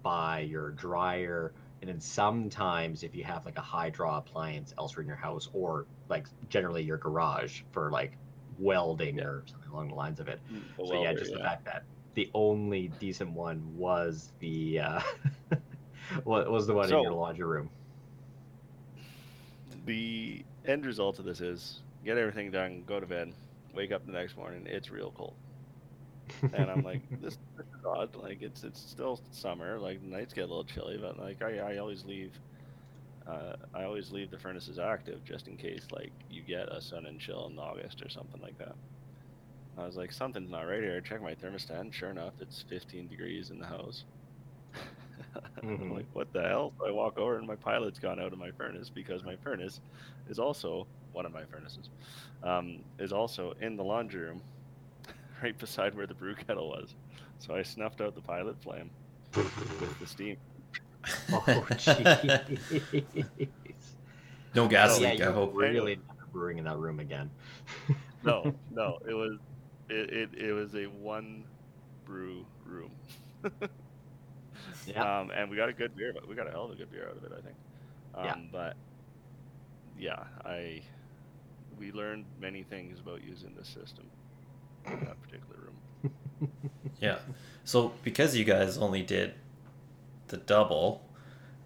by 0.03 0.41
your 0.41 0.71
dryer, 0.71 1.53
and 1.81 1.89
then 1.89 2.01
sometimes 2.01 3.03
if 3.03 3.15
you 3.15 3.25
have 3.25 3.45
like 3.45 3.59
a 3.59 3.63
high 3.63 3.91
draw 3.91 4.19
appliance 4.19 4.75
elsewhere 4.79 5.03
in 5.03 5.09
your 5.09 5.17
house, 5.17 5.49
or 5.53 5.87
like 6.09 6.27
generally 6.49 6.83
your 6.83 6.99
garage 6.99 7.63
for 7.73 7.91
like 7.91 8.13
welding 8.59 9.17
yeah. 9.17 9.25
or 9.25 9.43
something 9.47 9.71
along 9.71 9.89
the 9.89 9.95
lines 9.95 10.21
of 10.21 10.29
it. 10.29 10.41
Mm, 10.53 10.61
so 10.77 10.85
welder, 10.85 11.11
yeah, 11.11 11.15
just 11.15 11.33
the 11.33 11.39
fact 11.39 11.65
that 11.65 11.85
the 12.15 12.31
only 12.35 12.89
decent 12.99 13.31
one 13.31 13.63
was 13.77 14.33
the 14.41 14.81
uh, 14.81 15.01
what 16.25 16.51
was 16.51 16.67
the 16.67 16.75
one 16.75 16.89
so, 16.89 16.99
in 16.99 17.05
your 17.05 17.13
laundry 17.13 17.47
room. 17.47 17.71
The 19.87 20.45
end 20.67 20.85
result 20.85 21.19
of 21.19 21.25
this 21.25 21.41
is 21.41 21.81
get 22.05 22.19
everything 22.19 22.51
done, 22.51 22.85
go 22.87 23.01
to 23.01 23.07
bed, 23.07 23.33
wake 23.75 23.93
up 23.93 24.05
the 24.07 24.13
next 24.13 24.37
morning, 24.37 24.67
it's 24.67 24.91
real 24.91 25.13
cold. 25.17 25.35
And 26.55 26.71
I'm 26.71 26.83
like, 26.83 27.01
this, 27.23 27.39
this, 27.57 27.67
is 27.67 27.85
odd. 27.85 28.15
Like 28.17 28.43
it's 28.43 28.65
it's 28.65 28.81
still 28.81 29.21
summer. 29.31 29.79
Like 29.79 30.03
nights 30.03 30.35
get 30.35 30.43
a 30.43 30.47
little 30.47 30.65
chilly, 30.65 30.99
but 31.01 31.19
like 31.19 31.43
I, 31.43 31.59
I 31.59 31.79
always 31.79 32.05
leave. 32.05 32.33
Uh, 33.27 33.55
I 33.75 33.85
always 33.85 34.11
leave 34.11 34.31
the 34.31 34.39
furnaces 34.39 34.79
active 34.79 35.23
just 35.25 35.47
in 35.47 35.57
case 35.57 35.87
like 35.93 36.11
you 36.31 36.43
get 36.43 36.69
a 36.69 36.81
sun 36.81 37.07
and 37.07 37.21
chill 37.21 37.49
in 37.53 37.59
August 37.59 38.03
or 38.03 38.09
something 38.09 38.41
like 38.41 38.59
that. 38.59 38.75
I 39.79 39.87
was 39.87 39.97
like, 39.97 40.13
something's 40.13 40.51
not 40.51 40.63
right 40.63 40.83
here. 40.83 40.97
I 40.97 41.09
check 41.09 41.23
my 41.23 41.35
thermostat, 41.35 41.81
and 41.81 41.95
sure 41.95 42.11
enough, 42.11 42.35
it's 42.41 42.65
15 42.69 43.09
degrees 43.09 43.51
in 43.51 43.59
the 43.59 43.67
house. 43.67 44.05
mm-hmm. 45.63 45.83
I'm 45.83 45.95
like, 45.95 46.07
what 46.13 46.33
the 46.33 46.43
hell? 46.43 46.73
So 46.79 46.87
I 46.87 46.91
walk 46.91 47.19
over, 47.19 47.39
and 47.39 47.47
my 47.47 47.57
pilot's 47.57 47.99
gone 47.99 48.21
out 48.21 48.33
of 48.33 48.39
my 48.39 48.51
furnace 48.51 48.91
because 48.91 49.25
my 49.25 49.37
furnace 49.37 49.81
is 50.29 50.39
also 50.39 50.87
one 51.13 51.25
of 51.25 51.33
my 51.33 51.45
furnaces, 51.45 51.89
um, 52.43 52.81
is 52.99 53.13
also 53.13 53.55
in 53.61 53.77
the 53.77 53.85
laundry 53.85 54.21
room, 54.21 54.43
right 55.43 55.57
beside 55.59 55.95
where 55.95 56.07
the 56.07 56.15
brew 56.15 56.35
kettle 56.35 56.69
was. 56.69 56.95
So 57.39 57.55
I 57.55 57.63
snuffed 57.63 58.01
out 58.01 58.15
the 58.15 58.21
pilot 58.21 58.61
flame 58.63 58.91
with 59.35 59.99
the 59.99 60.07
steam. 60.07 60.37
oh, 61.33 61.67
jeez. 61.71 62.71
No 64.55 64.69
gas 64.69 65.01
yeah, 65.01 65.13
leak, 65.13 65.23
I 65.23 65.27
you 65.27 65.33
hope. 65.33 65.53
really 65.55 65.97
never 65.97 66.27
brewing 66.33 66.59
in 66.59 66.65
that 66.65 66.79
room 66.79 67.01
again. 67.01 67.31
No, 68.23 68.55
no, 68.71 68.99
it 69.09 69.15
was 69.15 69.39
it, 69.89 70.11
it, 70.13 70.31
it 70.35 70.53
was 70.53 70.75
a 70.75 70.85
one 70.85 71.45
brew 72.05 72.45
room. 72.67 72.91
Yeah. 74.87 75.21
Um, 75.21 75.31
and 75.31 75.51
we 75.51 75.57
got 75.57 75.71
a 75.71 75.73
good 75.73 75.97
beer, 75.97 76.13
but 76.13 76.29
we 76.29 76.35
got 76.35 76.47
a 76.47 76.51
hell 76.51 76.65
of 76.67 76.73
a 76.73 76.75
good 76.75 76.91
beer 76.91 77.09
out 77.09 77.17
of 77.17 77.25
it, 77.25 77.33
I 77.33 77.41
think. 77.41 77.57
Um, 78.15 78.25
Yeah. 78.25 78.37
But 78.53 78.77
yeah, 79.99 80.25
I 80.45 80.83
we 81.79 81.93
learned 81.93 82.27
many 82.39 82.63
things 82.63 83.01
about 83.01 83.23
using 83.25 83.55
this 83.55 83.69
system 83.69 84.11
in 84.87 85.01
that 85.01 85.21
particular 85.23 85.57
room. 86.03 86.13
Yeah. 87.01 87.19
So 87.65 87.93
because 88.03 88.37
you 88.37 88.45
guys 88.45 88.77
only 88.79 89.03
did 89.03 89.35
the 90.29 90.37
double, 90.39 91.03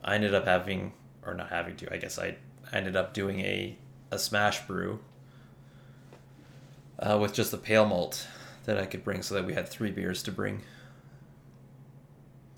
I 0.04 0.14
ended 0.16 0.34
up 0.34 0.44
having, 0.46 0.92
or 1.24 1.34
not 1.34 1.50
having 1.50 1.76
to, 1.76 1.92
I 1.92 1.98
guess 1.98 2.18
I 2.18 2.36
ended 2.72 2.96
up 2.96 3.14
doing 3.14 3.40
a 3.40 3.76
a 4.10 4.18
smash 4.18 4.66
brew 4.66 5.00
uh, 6.98 7.18
with 7.20 7.32
just 7.34 7.50
the 7.50 7.56
pale 7.58 7.84
malt 7.86 8.26
that 8.64 8.78
I 8.78 8.86
could 8.86 9.04
bring, 9.04 9.22
so 9.22 9.34
that 9.34 9.44
we 9.44 9.54
had 9.54 9.68
three 9.68 9.90
beers 9.90 10.22
to 10.24 10.32
bring. 10.32 10.62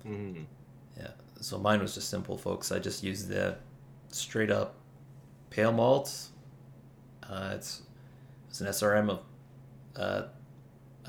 Mhm. 0.05 0.45
Yeah. 0.97 1.11
So 1.41 1.57
mine 1.57 1.81
was 1.81 1.93
just 1.95 2.09
simple, 2.09 2.37
folks. 2.37 2.71
I 2.71 2.79
just 2.79 3.03
used 3.03 3.27
the 3.27 3.57
straight 4.09 4.51
up 4.51 4.75
pale 5.49 5.71
malt. 5.71 6.29
Uh, 7.23 7.51
it's 7.55 7.81
it's 8.49 8.61
an 8.61 8.67
SRM 8.67 9.09
of. 9.09 9.21
Uh, 9.95 10.23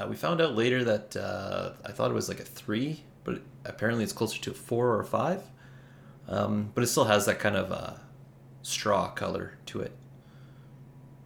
uh, 0.00 0.06
we 0.06 0.16
found 0.16 0.40
out 0.40 0.54
later 0.54 0.84
that 0.84 1.16
uh, 1.16 1.72
I 1.84 1.92
thought 1.92 2.10
it 2.10 2.14
was 2.14 2.28
like 2.28 2.40
a 2.40 2.44
three, 2.44 3.02
but 3.24 3.40
apparently 3.64 4.04
it's 4.04 4.12
closer 4.12 4.40
to 4.40 4.50
a 4.50 4.54
four 4.54 4.88
or 4.88 5.00
a 5.00 5.04
five. 5.04 5.42
Um, 6.28 6.70
but 6.74 6.84
it 6.84 6.88
still 6.88 7.04
has 7.04 7.26
that 7.26 7.38
kind 7.38 7.56
of 7.56 7.72
uh, 7.72 7.94
straw 8.62 9.10
color 9.10 9.54
to 9.66 9.80
it. 9.80 9.92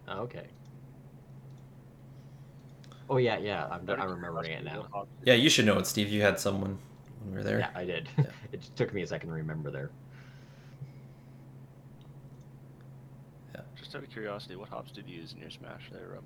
Okay. 0.09 0.45
Oh 3.09 3.17
yeah, 3.17 3.37
yeah. 3.37 3.67
I'm, 3.69 3.87
I'm 3.89 4.09
remembering 4.09 4.51
it 4.51 4.63
now. 4.63 4.81
what 4.81 4.91
hops 4.91 5.09
did 5.19 5.27
Yeah, 5.27 5.33
you 5.35 5.49
should 5.49 5.65
know 5.65 5.77
it, 5.77 5.85
Steve. 5.85 6.09
You 6.09 6.21
had 6.21 6.39
someone 6.39 6.77
when 7.21 7.31
we 7.31 7.37
were 7.37 7.43
there. 7.43 7.59
Yeah, 7.59 7.69
I 7.75 7.85
did. 7.85 8.07
Yeah. 8.17 8.25
it 8.51 8.61
took 8.75 8.93
me 8.93 9.01
a 9.01 9.07
second 9.07 9.29
to 9.29 9.35
remember 9.35 9.71
there. 9.71 9.89
Yeah. 13.53 13.61
Just 13.77 13.95
out 13.95 14.03
of 14.03 14.09
curiosity, 14.09 14.55
what 14.55 14.69
hops 14.69 14.91
did 14.91 15.07
you 15.07 15.17
use 15.17 15.33
in 15.33 15.39
your 15.39 15.51
smash 15.51 15.89
there, 15.91 16.07
Rob? 16.13 16.23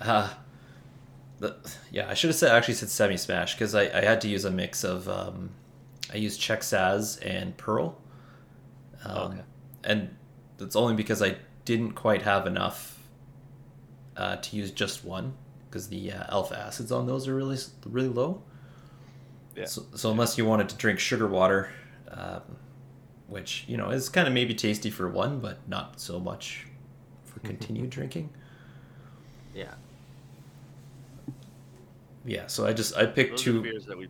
Uh, 0.00 0.34
the, 1.42 1.56
yeah, 1.90 2.08
I 2.08 2.14
should 2.14 2.28
have 2.28 2.36
said 2.36 2.52
actually 2.52 2.74
said 2.74 2.88
semi 2.88 3.16
smash 3.16 3.54
because 3.54 3.74
I, 3.74 3.82
I 3.82 4.02
had 4.02 4.20
to 4.22 4.28
use 4.28 4.44
a 4.44 4.50
mix 4.50 4.84
of 4.84 5.08
um, 5.08 5.50
I 6.12 6.16
used 6.16 6.40
Czech 6.40 6.60
Saaz 6.60 7.18
and 7.20 7.56
Pearl. 7.56 7.98
Um, 9.04 9.32
Okay. 9.32 9.40
And 9.84 10.16
that's 10.58 10.76
only 10.76 10.94
because 10.94 11.20
I 11.20 11.36
didn't 11.64 11.92
quite 11.94 12.22
have 12.22 12.46
enough 12.46 13.00
uh, 14.16 14.36
to 14.36 14.56
use 14.56 14.70
just 14.70 15.04
one 15.04 15.34
because 15.68 15.88
the 15.88 16.12
uh, 16.12 16.24
alpha 16.28 16.56
acids 16.56 16.92
on 16.92 17.06
those 17.06 17.26
are 17.26 17.34
really 17.34 17.58
really 17.86 18.08
low. 18.08 18.42
Yeah. 19.56 19.64
So, 19.64 19.82
so 19.94 20.12
unless 20.12 20.38
you 20.38 20.44
wanted 20.44 20.68
to 20.68 20.76
drink 20.76 21.00
sugar 21.00 21.26
water, 21.26 21.70
um, 22.12 22.42
which 23.26 23.64
you 23.66 23.76
know 23.76 23.90
is 23.90 24.08
kind 24.08 24.28
of 24.28 24.32
maybe 24.32 24.54
tasty 24.54 24.90
for 24.90 25.08
one, 25.08 25.40
but 25.40 25.58
not 25.68 26.00
so 26.00 26.20
much 26.20 26.68
for 27.24 27.40
continued 27.50 27.90
drinking. 27.90 28.30
Yeah. 29.52 29.74
Yeah, 32.24 32.46
so 32.46 32.66
I 32.66 32.72
just 32.72 32.96
I 32.96 33.06
picked 33.06 33.32
Those 33.32 33.40
are 33.40 33.44
two. 33.44 33.52
the 33.54 33.60
beers 33.70 33.86
that 33.86 33.98
we. 33.98 34.08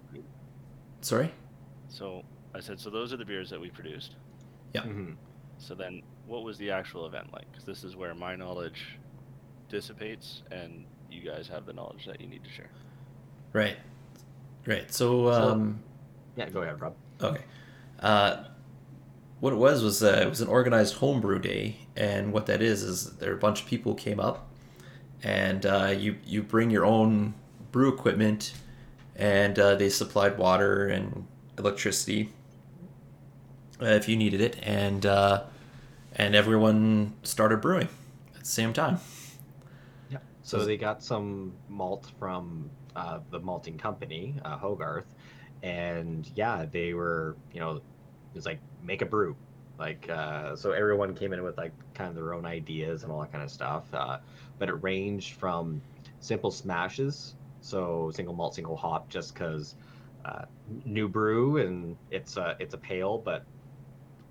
Sorry. 1.01 1.33
So 1.89 2.23
I 2.55 2.61
said, 2.61 2.79
so 2.81 2.91
those 2.91 3.13
are 3.13 3.17
the 3.17 3.25
beers 3.25 3.51
that 3.51 3.61
we 3.61 3.71
produced. 3.71 4.17
Yeah. 4.75 4.83
Mhm. 4.83 5.17
So 5.59 5.75
then, 5.75 6.03
what 6.27 6.43
was 6.45 6.59
the 6.59 6.71
actual 6.71 7.07
event 7.07 7.33
like? 7.33 7.51
Because 7.51 7.65
this 7.65 7.85
is 7.85 7.97
where 7.97 8.15
my 8.15 8.37
knowledge 8.37 8.99
dissipates, 9.69 10.43
and 10.51 10.85
you 11.11 11.23
guys 11.23 11.49
have 11.49 11.67
the 11.67 11.73
knowledge 11.73 12.07
that 12.07 12.21
you 12.21 12.27
need 12.27 12.45
to 12.45 12.51
share. 12.51 12.71
Right. 13.53 13.77
Right. 14.67 14.93
So, 14.93 15.31
So- 15.31 15.33
um, 15.51 15.83
Yeah. 16.37 16.49
Go 16.51 16.63
ahead, 16.63 16.81
Rob. 16.81 16.95
okay. 17.21 17.43
Uh, 18.01 18.45
what 19.41 19.53
it 19.53 19.57
was 19.57 19.83
was 19.83 20.03
uh, 20.03 20.21
it 20.23 20.29
was 20.29 20.41
an 20.41 20.49
organized 20.49 20.95
homebrew 20.97 21.39
day, 21.39 21.77
and 21.97 22.33
what 22.33 22.47
that 22.47 22.63
is 22.63 22.83
is 22.83 23.17
there 23.17 23.31
are 23.33 23.37
a 23.37 23.39
bunch 23.41 23.61
of 23.63 23.67
people 23.67 23.95
came 23.95 24.19
up, 24.21 24.49
and 25.23 25.67
uh, 25.67 25.95
you 25.97 26.17
you 26.25 26.43
bring 26.43 26.71
your 26.71 26.85
own 26.85 27.35
brew 27.73 27.93
equipment, 27.93 28.55
and 29.17 29.59
uh, 29.59 29.75
they 29.75 29.89
supplied 29.89 30.39
water 30.39 30.87
and 30.89 31.27
electricity 31.59 32.31
uh, 33.81 33.87
if 33.87 34.09
you 34.09 34.17
needed 34.17 34.41
it, 34.41 34.57
and 34.63 35.05
uh, 35.07 35.43
and 36.17 36.35
everyone 36.35 37.15
started 37.23 37.61
brewing 37.61 37.89
at 38.35 38.41
the 38.41 38.47
same 38.47 38.73
time. 38.73 38.99
Yeah. 40.11 40.19
So 40.43 40.59
So- 40.59 40.65
they 40.67 40.77
got 40.77 41.03
some 41.03 41.53
malt 41.69 42.11
from 42.19 42.71
uh, 42.95 43.21
the 43.31 43.41
malting 43.41 43.79
company, 43.79 44.35
uh, 44.45 44.57
Hogarth, 44.59 45.07
and 45.63 46.31
yeah, 46.35 46.67
they 46.71 46.93
were, 46.95 47.37
you 47.53 47.61
know, 47.61 47.77
it 47.77 47.83
was 48.35 48.47
like 48.47 48.61
make 48.83 49.03
a 49.03 49.07
brew, 49.07 49.35
like 49.79 50.09
uh, 50.11 50.55
so 50.57 50.73
everyone 50.73 51.15
came 51.15 51.33
in 51.33 51.43
with 51.43 51.57
like 51.57 51.73
kind 51.95 52.09
of 52.09 52.15
their 52.15 52.35
own 52.35 52.45
ideas 52.47 53.03
and 53.03 53.13
all 53.13 53.21
that 53.21 53.33
kind 53.33 53.43
of 53.45 53.51
stuff. 53.51 53.85
Uh, 53.95 54.19
but 54.59 54.69
it 54.69 54.75
ranged 54.83 55.35
from 55.35 55.81
simple 56.21 56.51
smashes, 56.51 57.35
so 57.63 58.11
single 58.15 58.35
malt, 58.35 58.55
single 58.55 58.77
hop, 58.77 59.09
just 59.09 59.33
because 59.33 59.75
uh, 60.25 60.45
new 60.85 61.09
brew 61.09 61.59
and 61.59 61.97
it's 62.11 62.37
a 62.37 62.57
it's 62.61 62.75
a 62.75 62.79
pale, 62.79 63.19
but 63.19 63.45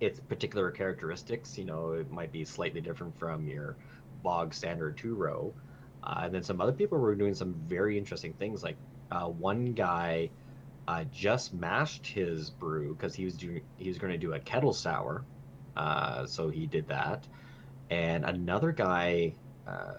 its 0.00 0.20
particular 0.20 0.70
characteristics, 0.70 1.56
you 1.58 1.64
know, 1.64 1.92
it 1.92 2.10
might 2.10 2.32
be 2.32 2.44
slightly 2.44 2.80
different 2.80 3.18
from 3.18 3.46
your 3.46 3.76
bog 4.22 4.54
standard 4.54 4.96
two 4.96 5.14
row. 5.14 5.52
Uh, 6.04 6.22
and 6.24 6.34
then 6.34 6.42
some 6.42 6.60
other 6.60 6.72
people 6.72 6.98
were 6.98 7.14
doing 7.14 7.34
some 7.34 7.54
very 7.66 7.96
interesting 7.96 8.32
things. 8.34 8.62
Like 8.62 8.76
uh, 9.10 9.28
one 9.28 9.72
guy 9.72 10.30
uh, 10.88 11.04
just 11.12 11.54
mashed 11.54 12.06
his 12.06 12.50
brew 12.50 12.94
because 12.94 13.14
he 13.14 13.24
was 13.24 13.34
doing 13.34 13.62
he 13.76 13.88
was 13.88 13.98
going 13.98 14.12
to 14.12 14.18
do 14.18 14.32
a 14.34 14.40
kettle 14.40 14.72
sour, 14.72 15.24
uh, 15.76 16.26
so 16.26 16.48
he 16.48 16.66
did 16.66 16.88
that. 16.88 17.26
And 17.90 18.24
another 18.24 18.72
guy 18.72 19.34
uh, 19.66 19.94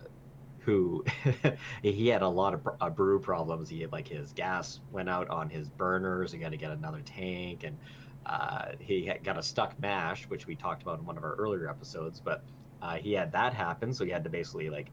who 0.63 1.03
he 1.83 2.07
had 2.07 2.21
a 2.21 2.27
lot 2.27 2.53
of 2.53 2.67
uh, 2.79 2.89
brew 2.89 3.19
problems. 3.19 3.69
He 3.69 3.81
had 3.81 3.91
like 3.91 4.07
his 4.07 4.31
gas 4.33 4.79
went 4.91 5.09
out 5.09 5.29
on 5.29 5.49
his 5.49 5.69
burners. 5.69 6.31
He 6.31 6.37
got 6.37 6.51
to 6.51 6.57
get 6.57 6.71
another 6.71 7.01
tank, 7.01 7.63
and 7.63 7.77
uh, 8.25 8.71
he 8.79 9.11
got 9.23 9.37
a 9.37 9.43
stuck 9.43 9.79
mash, 9.79 10.23
which 10.29 10.47
we 10.47 10.55
talked 10.55 10.81
about 10.81 10.99
in 10.99 11.05
one 11.05 11.17
of 11.17 11.23
our 11.23 11.35
earlier 11.35 11.69
episodes. 11.69 12.21
But 12.23 12.43
uh, 12.81 12.95
he 12.95 13.13
had 13.13 13.31
that 13.33 13.53
happen, 13.53 13.93
so 13.93 14.05
he 14.05 14.11
had 14.11 14.23
to 14.23 14.29
basically 14.29 14.69
like 14.69 14.89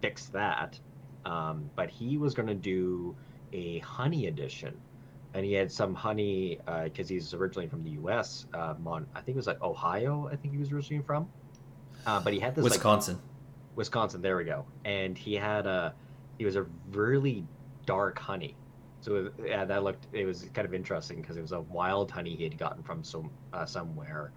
fix 0.00 0.26
that. 0.26 0.78
Um, 1.24 1.70
but 1.76 1.90
he 1.90 2.18
was 2.18 2.34
going 2.34 2.48
to 2.48 2.54
do 2.54 3.14
a 3.52 3.78
honey 3.80 4.26
edition, 4.26 4.74
and 5.34 5.44
he 5.44 5.52
had 5.52 5.70
some 5.70 5.94
honey 5.94 6.58
because 6.84 7.08
he's 7.08 7.34
originally 7.34 7.68
from 7.68 7.84
the 7.84 7.90
U.S. 7.90 8.46
Uh, 8.54 8.74
Mon- 8.82 9.06
I 9.14 9.20
think 9.20 9.36
it 9.36 9.36
was 9.36 9.46
like 9.46 9.62
Ohio. 9.62 10.28
I 10.32 10.36
think 10.36 10.54
he 10.54 10.58
was 10.58 10.72
originally 10.72 11.02
from. 11.02 11.28
Uh, 12.06 12.20
but 12.20 12.32
he 12.32 12.40
had 12.40 12.54
this 12.54 12.62
like 12.72 12.80
Wisconsin. 13.74 14.22
There 14.22 14.36
we 14.36 14.44
go. 14.44 14.66
And 14.84 15.16
he 15.16 15.34
had 15.34 15.66
a, 15.66 15.94
he 16.38 16.44
was 16.44 16.56
a 16.56 16.66
really 16.90 17.46
dark 17.86 18.18
honey. 18.18 18.56
So 19.00 19.30
yeah, 19.44 19.64
that 19.66 19.84
looked. 19.84 20.06
It 20.12 20.24
was 20.24 20.48
kind 20.54 20.66
of 20.66 20.72
interesting 20.72 21.20
because 21.20 21.36
it 21.36 21.42
was 21.42 21.52
a 21.52 21.60
wild 21.60 22.10
honey 22.10 22.36
he 22.36 22.44
had 22.44 22.56
gotten 22.56 22.82
from 22.82 23.04
some 23.04 23.30
uh, 23.52 23.66
somewhere. 23.66 24.32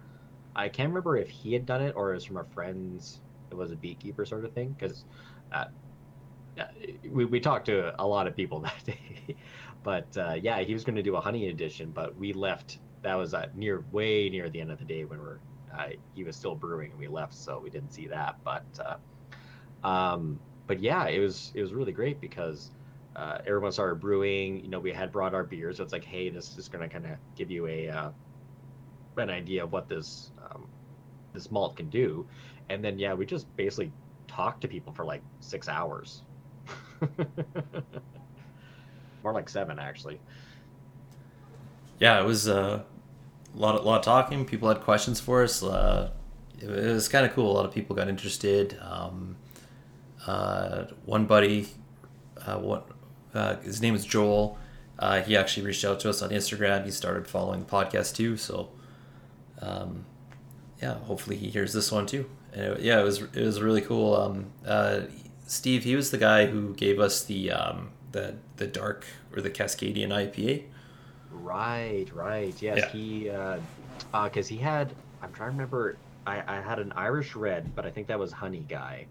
I 0.54 0.68
can't 0.68 0.90
remember 0.90 1.16
if 1.16 1.30
he 1.30 1.52
had 1.54 1.64
done 1.64 1.80
it 1.82 1.94
or 1.96 2.10
it 2.10 2.14
was 2.14 2.24
from 2.24 2.36
a 2.36 2.44
friend's. 2.44 3.22
It 3.50 3.54
was 3.54 3.70
a 3.72 3.76
beekeeper 3.76 4.26
sort 4.26 4.44
of 4.44 4.52
thing 4.52 4.74
because, 4.78 5.06
uh, 5.52 5.66
we 7.10 7.24
we 7.24 7.40
talked 7.40 7.66
to 7.66 7.94
a 8.02 8.06
lot 8.06 8.26
of 8.26 8.36
people 8.36 8.60
that 8.62 8.84
day, 8.84 9.36
but 9.82 10.16
uh, 10.16 10.34
yeah, 10.40 10.60
he 10.60 10.74
was 10.74 10.84
going 10.84 10.96
to 10.96 11.02
do 11.02 11.16
a 11.16 11.20
honey 11.20 11.48
edition, 11.48 11.90
but 11.90 12.16
we 12.16 12.32
left. 12.32 12.78
That 13.02 13.14
was 13.14 13.32
uh, 13.32 13.46
near 13.54 13.84
way 13.92 14.28
near 14.28 14.50
the 14.50 14.60
end 14.60 14.70
of 14.70 14.78
the 14.78 14.84
day 14.84 15.04
when 15.04 15.20
we're. 15.20 15.38
Uh, 15.72 15.90
he 16.14 16.24
was 16.24 16.34
still 16.36 16.54
brewing 16.54 16.90
and 16.90 16.98
we 16.98 17.08
left, 17.08 17.34
so 17.34 17.58
we 17.58 17.70
didn't 17.70 17.92
see 17.92 18.06
that. 18.08 18.36
But 18.42 18.64
uh, 18.84 18.96
um, 19.84 20.38
but 20.66 20.80
yeah, 20.80 21.06
it 21.06 21.18
was 21.18 21.52
it 21.54 21.62
was 21.62 21.72
really 21.72 21.92
great 21.92 22.20
because 22.20 22.70
uh, 23.16 23.38
everyone 23.46 23.72
started 23.72 24.00
brewing. 24.00 24.62
You 24.62 24.70
know, 24.70 24.80
we 24.80 24.92
had 24.92 25.10
brought 25.10 25.34
our 25.34 25.44
beers, 25.44 25.78
so 25.78 25.82
it's 25.82 25.92
like, 25.92 26.04
hey, 26.04 26.30
this 26.30 26.56
is 26.56 26.68
going 26.68 26.88
to 26.88 26.92
kind 26.92 27.06
of 27.06 27.12
give 27.36 27.50
you 27.50 27.66
a 27.66 27.88
uh, 27.88 28.10
an 29.16 29.30
idea 29.30 29.64
of 29.64 29.72
what 29.72 29.88
this 29.88 30.30
um, 30.50 30.66
this 31.32 31.50
malt 31.50 31.76
can 31.76 31.88
do. 31.90 32.26
And 32.68 32.84
then 32.84 32.98
yeah, 32.98 33.14
we 33.14 33.26
just 33.26 33.54
basically 33.56 33.92
talked 34.26 34.60
to 34.60 34.68
people 34.68 34.92
for 34.92 35.04
like 35.04 35.22
six 35.40 35.68
hours. 35.68 36.22
More 39.24 39.32
like 39.32 39.48
seven, 39.48 39.78
actually. 39.78 40.20
Yeah, 41.98 42.20
it 42.20 42.24
was 42.24 42.48
uh, 42.48 42.82
a 43.54 43.58
lot, 43.58 43.74
of, 43.74 43.84
lot 43.84 43.98
of 43.98 44.04
talking. 44.04 44.44
People 44.44 44.68
had 44.68 44.80
questions 44.80 45.18
for 45.18 45.42
us. 45.42 45.62
Uh, 45.62 46.10
it 46.60 46.68
was 46.68 47.08
kind 47.08 47.26
of 47.26 47.32
cool. 47.32 47.50
A 47.50 47.54
lot 47.54 47.64
of 47.64 47.72
people 47.72 47.96
got 47.96 48.08
interested. 48.08 48.78
Um, 48.80 49.36
uh, 50.26 50.84
one 51.04 51.26
buddy, 51.26 51.68
uh, 52.46 52.58
one 52.58 52.82
Uh, 53.34 53.56
his 53.56 53.80
name 53.82 53.94
is 53.94 54.04
Joel. 54.04 54.58
Uh, 54.98 55.20
he 55.22 55.36
actually 55.36 55.64
reached 55.66 55.84
out 55.84 56.00
to 56.00 56.10
us 56.10 56.22
on 56.22 56.30
Instagram. 56.30 56.84
He 56.84 56.90
started 56.90 57.28
following 57.28 57.60
the 57.60 57.66
podcast 57.66 58.14
too. 58.16 58.36
So, 58.36 58.70
um, 59.60 60.04
yeah, 60.82 60.94
hopefully 60.94 61.36
he 61.36 61.50
hears 61.50 61.72
this 61.72 61.92
one 61.92 62.06
too. 62.06 62.28
And 62.52 62.62
it, 62.62 62.80
yeah, 62.80 63.00
it 63.00 63.04
was 63.04 63.22
it 63.22 63.36
was 63.44 63.60
really 63.60 63.80
cool. 63.82 64.16
Um, 64.16 64.46
uh, 64.66 65.02
Steve, 65.46 65.84
he 65.84 65.94
was 65.94 66.10
the 66.10 66.18
guy 66.18 66.46
who 66.46 66.74
gave 66.74 66.98
us 66.98 67.22
the 67.22 67.50
um, 67.52 67.90
the 68.12 68.36
the 68.56 68.66
dark 68.66 69.06
or 69.34 69.40
the 69.42 69.50
Cascadian 69.50 70.08
IPA. 70.08 70.64
Right, 71.30 72.06
right. 72.14 72.54
Yes, 72.60 72.78
Yeah. 72.78 72.88
he 72.88 73.30
uh 73.30 73.58
because 74.24 74.48
he 74.48 74.56
had 74.56 74.94
I'm 75.22 75.32
trying 75.32 75.50
to 75.50 75.52
remember 75.52 75.96
I, 76.26 76.42
I 76.58 76.60
had 76.60 76.78
an 76.78 76.92
Irish 76.92 77.34
red, 77.36 77.74
but 77.74 77.84
I 77.86 77.90
think 77.90 78.06
that 78.08 78.18
was 78.18 78.32
Honey 78.32 78.64
Guy. 78.68 79.06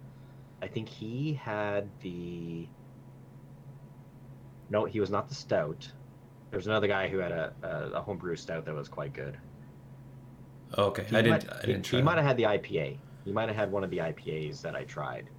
I 0.61 0.67
think 0.67 0.89
he 0.89 1.33
had 1.33 1.89
the 2.01 2.67
No, 4.69 4.85
he 4.85 4.99
was 4.99 5.09
not 5.09 5.29
the 5.29 5.35
stout. 5.35 5.91
There's 6.51 6.67
another 6.67 6.87
guy 6.87 7.07
who 7.09 7.17
had 7.17 7.31
a, 7.31 7.53
a, 7.63 7.97
a 7.97 8.01
homebrew 8.01 8.35
stout 8.35 8.65
that 8.65 8.73
was 8.73 8.87
quite 8.89 9.13
good. 9.13 9.37
Okay, 10.77 11.05
He 11.09 11.15
I 11.15 11.21
didn't. 11.21 11.45
might, 11.45 11.53
I 11.53 11.65
didn't 11.65 11.85
he, 11.85 11.89
try. 11.91 11.99
he 11.99 12.03
might 12.03 12.17
have 12.17 12.25
had 12.25 12.37
the 12.37 12.43
IPA. 12.43 12.97
He 13.25 13.31
might 13.31 13.47
have 13.49 13.55
had 13.57 13.71
one 13.71 13.83
of 13.83 13.89
the 13.89 13.97
IPAs 13.99 14.61
that 14.61 14.75
I 14.75 14.83
tried. 14.83 15.29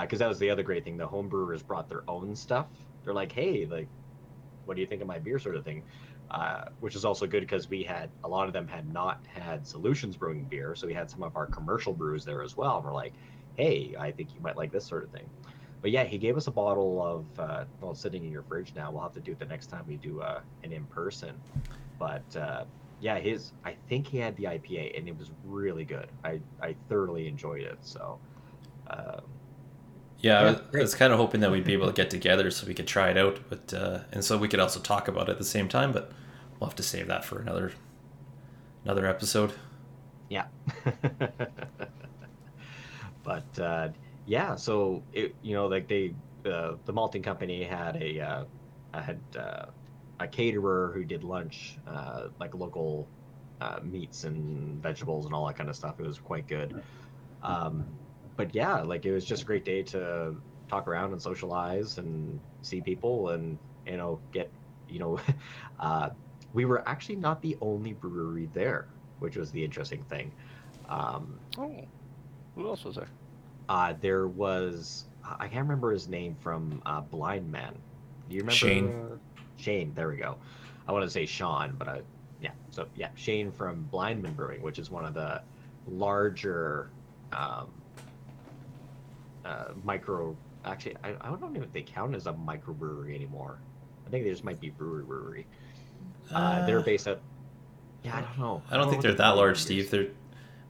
Because 0.00 0.20
that 0.20 0.28
was 0.28 0.38
the 0.38 0.50
other 0.50 0.62
great 0.62 0.84
thing. 0.84 0.96
The 0.96 1.08
homebrewers 1.08 1.66
brought 1.66 1.88
their 1.88 2.04
own 2.08 2.36
stuff. 2.36 2.66
They're 3.04 3.14
like, 3.14 3.32
hey, 3.32 3.66
like, 3.66 3.88
what 4.64 4.74
do 4.74 4.80
you 4.80 4.86
think 4.86 5.02
of 5.02 5.08
my 5.08 5.18
beer, 5.18 5.38
sort 5.38 5.56
of 5.56 5.64
thing. 5.64 5.82
Uh, 6.30 6.66
which 6.80 6.94
is 6.94 7.04
also 7.04 7.26
good 7.26 7.40
because 7.40 7.68
we 7.70 7.82
had 7.82 8.10
a 8.22 8.28
lot 8.28 8.46
of 8.46 8.52
them 8.52 8.68
had 8.68 8.92
not 8.92 9.24
had 9.26 9.66
Solutions 9.66 10.14
Brewing 10.14 10.44
beer, 10.44 10.74
so 10.74 10.86
we 10.86 10.92
had 10.92 11.10
some 11.10 11.22
of 11.22 11.34
our 11.36 11.46
commercial 11.46 11.92
brews 11.94 12.22
there 12.24 12.42
as 12.42 12.54
well. 12.56 12.76
And 12.76 12.84
we're 12.84 12.92
like, 12.92 13.14
hey, 13.58 13.94
I 13.98 14.12
think 14.12 14.34
you 14.34 14.40
might 14.42 14.56
like 14.56 14.72
this 14.72 14.86
sort 14.86 15.04
of 15.04 15.12
thing. 15.12 15.30
But 15.82 15.92
yeah, 15.92 16.04
he 16.04 16.18
gave 16.18 16.36
us 16.38 16.48
a 16.48 16.52
bottle 16.52 17.02
of 17.02 17.26
uh, 17.40 17.66
well, 17.80 17.94
sitting 17.94 18.24
in 18.24 18.32
your 18.32 18.44
fridge 18.44 18.74
now. 18.76 18.92
We'll 18.92 19.02
have 19.04 19.14
to 19.14 19.22
do 19.22 19.32
it 19.32 19.40
the 19.40 19.46
next 19.46 19.68
time 19.68 19.86
we 19.88 19.98
do 19.98 20.20
uh, 20.22 20.42
an 20.64 20.72
in 20.72 20.86
person. 20.88 21.42
But 21.98 22.36
uh, 22.36 22.66
yeah, 23.00 23.18
his 23.20 23.54
I 23.64 23.76
think 23.88 24.08
he 24.08 24.18
had 24.18 24.36
the 24.36 24.46
IPA 24.46 24.98
and 24.98 25.08
it 25.08 25.16
was 25.18 25.32
really 25.44 25.86
good. 25.86 26.12
I 26.24 26.42
I 26.62 26.76
thoroughly 26.88 27.28
enjoyed 27.28 27.62
it. 27.64 27.78
So 27.84 28.20
um, 28.88 29.22
Yeah, 30.18 30.40
I 30.40 30.44
Yeah, 30.44 30.50
was, 30.50 30.56
I 30.78 30.80
great. 30.80 30.82
was 30.82 30.94
kind 30.94 31.12
of 31.12 31.18
hoping 31.18 31.40
that 31.40 31.50
we'd 31.50 31.64
be 31.64 31.72
able 31.74 31.86
to 31.88 31.92
get 31.92 32.10
together 32.10 32.50
so 32.50 32.66
we 32.66 32.74
could 32.74 32.86
try 32.88 33.10
it 33.10 33.16
out, 33.18 33.48
but 33.48 33.72
uh, 33.74 34.00
and 34.12 34.24
so 34.24 34.36
we 34.38 34.48
could 34.48 34.60
also 34.60 34.80
talk 34.80 35.08
about 35.08 35.28
it 35.28 35.32
at 35.32 35.38
the 35.38 35.44
same 35.44 35.68
time. 35.68 35.92
But 35.92 36.12
we'll 36.58 36.68
have 36.68 36.76
to 36.76 36.82
save 36.82 37.06
that 37.08 37.24
for 37.24 37.38
another 37.40 37.72
another 38.84 39.06
episode. 39.06 39.52
yeah. 40.28 40.46
but 43.22 43.58
uh, 43.58 43.88
yeah, 44.26 44.54
so 44.56 45.02
it 45.12 45.34
you 45.42 45.54
know 45.54 45.66
like 45.66 45.88
they 45.88 46.14
uh, 46.44 46.76
the 46.84 46.92
malting 46.92 47.22
company 47.22 47.64
had 47.64 47.96
a 48.02 48.20
uh, 48.20 48.44
had 48.94 49.20
uh, 49.36 49.66
a 50.20 50.28
caterer 50.28 50.92
who 50.94 51.04
did 51.04 51.24
lunch 51.24 51.78
uh, 51.86 52.28
like 52.40 52.54
local 52.54 53.08
uh, 53.60 53.80
meats 53.82 54.24
and 54.24 54.82
vegetables 54.82 55.26
and 55.26 55.34
all 55.34 55.46
that 55.46 55.56
kind 55.56 55.68
of 55.68 55.76
stuff. 55.76 55.98
It 56.00 56.06
was 56.06 56.18
quite 56.18 56.46
good. 56.46 56.74
Um, 57.42 57.86
but 58.36 58.54
yeah, 58.54 58.82
like 58.82 59.04
it 59.04 59.12
was 59.12 59.24
just 59.24 59.42
a 59.42 59.46
great 59.46 59.64
day 59.64 59.82
to 59.84 60.36
talk 60.68 60.86
around 60.88 61.12
and 61.12 61.20
socialize 61.20 61.98
and 61.98 62.40
see 62.62 62.80
people 62.80 63.30
and 63.30 63.58
you 63.86 63.96
know 63.96 64.20
get 64.32 64.52
you 64.88 64.98
know 64.98 65.20
uh, 65.80 66.10
we 66.52 66.64
were 66.64 66.86
actually 66.88 67.16
not 67.16 67.42
the 67.42 67.56
only 67.60 67.92
brewery 67.92 68.46
there, 68.46 68.88
which 69.18 69.36
was 69.36 69.50
the 69.50 69.64
interesting 69.64 70.02
thing. 70.04 70.32
Um, 70.88 71.40
Oh, 71.58 71.84
who 72.58 72.68
else 72.68 72.84
was 72.84 72.96
there? 72.96 73.08
uh, 73.68 73.94
there 74.00 74.26
was 74.28 75.04
I 75.24 75.46
can't 75.48 75.62
remember 75.62 75.92
his 75.92 76.08
name 76.08 76.36
from 76.40 76.80
uh, 76.86 77.02
Blindman. 77.02 77.72
Do 78.28 78.34
you 78.34 78.40
remember 78.40 78.52
Shane. 78.54 79.20
Shane, 79.58 79.92
there 79.94 80.08
we 80.08 80.16
go. 80.16 80.36
I 80.86 80.92
want 80.92 81.04
to 81.04 81.10
say 81.10 81.26
Sean, 81.26 81.74
but 81.78 81.86
I, 81.88 82.00
yeah. 82.40 82.50
So 82.70 82.86
yeah, 82.96 83.08
Shane 83.14 83.52
from 83.52 83.86
Blindman 83.92 84.34
Brewing, 84.34 84.62
which 84.62 84.78
is 84.78 84.90
one 84.90 85.04
of 85.04 85.12
the 85.14 85.42
larger 85.86 86.90
um, 87.32 87.68
uh, 89.44 89.64
micro. 89.84 90.36
Actually, 90.64 90.96
I, 91.04 91.14
I 91.20 91.28
don't 91.28 91.52
know 91.52 91.62
if 91.62 91.72
they 91.72 91.82
count 91.82 92.14
as 92.14 92.26
a 92.26 92.32
microbrewery 92.32 93.14
anymore. 93.14 93.58
I 94.06 94.10
think 94.10 94.24
they 94.24 94.30
just 94.30 94.44
might 94.44 94.60
be 94.60 94.70
brewery 94.70 95.04
brewery. 95.04 95.46
Uh, 96.32 96.64
they're 96.66 96.80
Uh, 96.80 96.82
based 96.82 97.06
at. 97.06 97.20
Yeah, 98.02 98.16
I 98.16 98.20
don't 98.22 98.38
know. 98.38 98.62
I 98.70 98.76
don't 98.76 98.88
think 98.88 98.98
know 98.98 99.02
they're 99.02 99.12
what 99.12 99.18
that 99.18 99.36
large, 99.36 99.56
brewery 99.66 99.82
Steve. 99.82 99.90
They're 99.90 100.08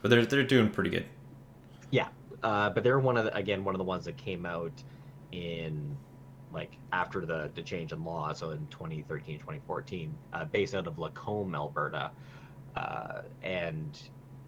but 0.03 0.11
they're 0.11 0.27
they're 0.27 0.43
doing 0.43 0.71
pretty 0.71 0.91
good. 0.91 1.07
Uh, 2.42 2.70
but 2.70 2.85
they're 2.85 2.98
one 2.98 3.16
of 3.16 3.24
the, 3.24 3.37
again 3.37 3.64
one 3.64 3.74
of 3.74 3.79
the 3.79 3.85
ones 3.85 4.05
that 4.05 4.16
came 4.16 4.46
out 4.46 4.72
in 5.33 5.96
like 6.53 6.77
after 6.92 7.27
the 7.27 7.51
the 7.55 7.62
change 7.62 7.92
in 7.92 8.05
law, 8.05 8.33
so 8.33 8.51
in 8.51 8.66
2013, 8.68 9.38
2014, 9.38 10.14
uh, 10.33 10.44
based 10.46 10.74
out 10.74 10.87
of 10.87 10.98
Lacombe, 10.98 11.55
Alberta, 11.55 12.11
uh, 12.77 13.22
and 13.42 14.01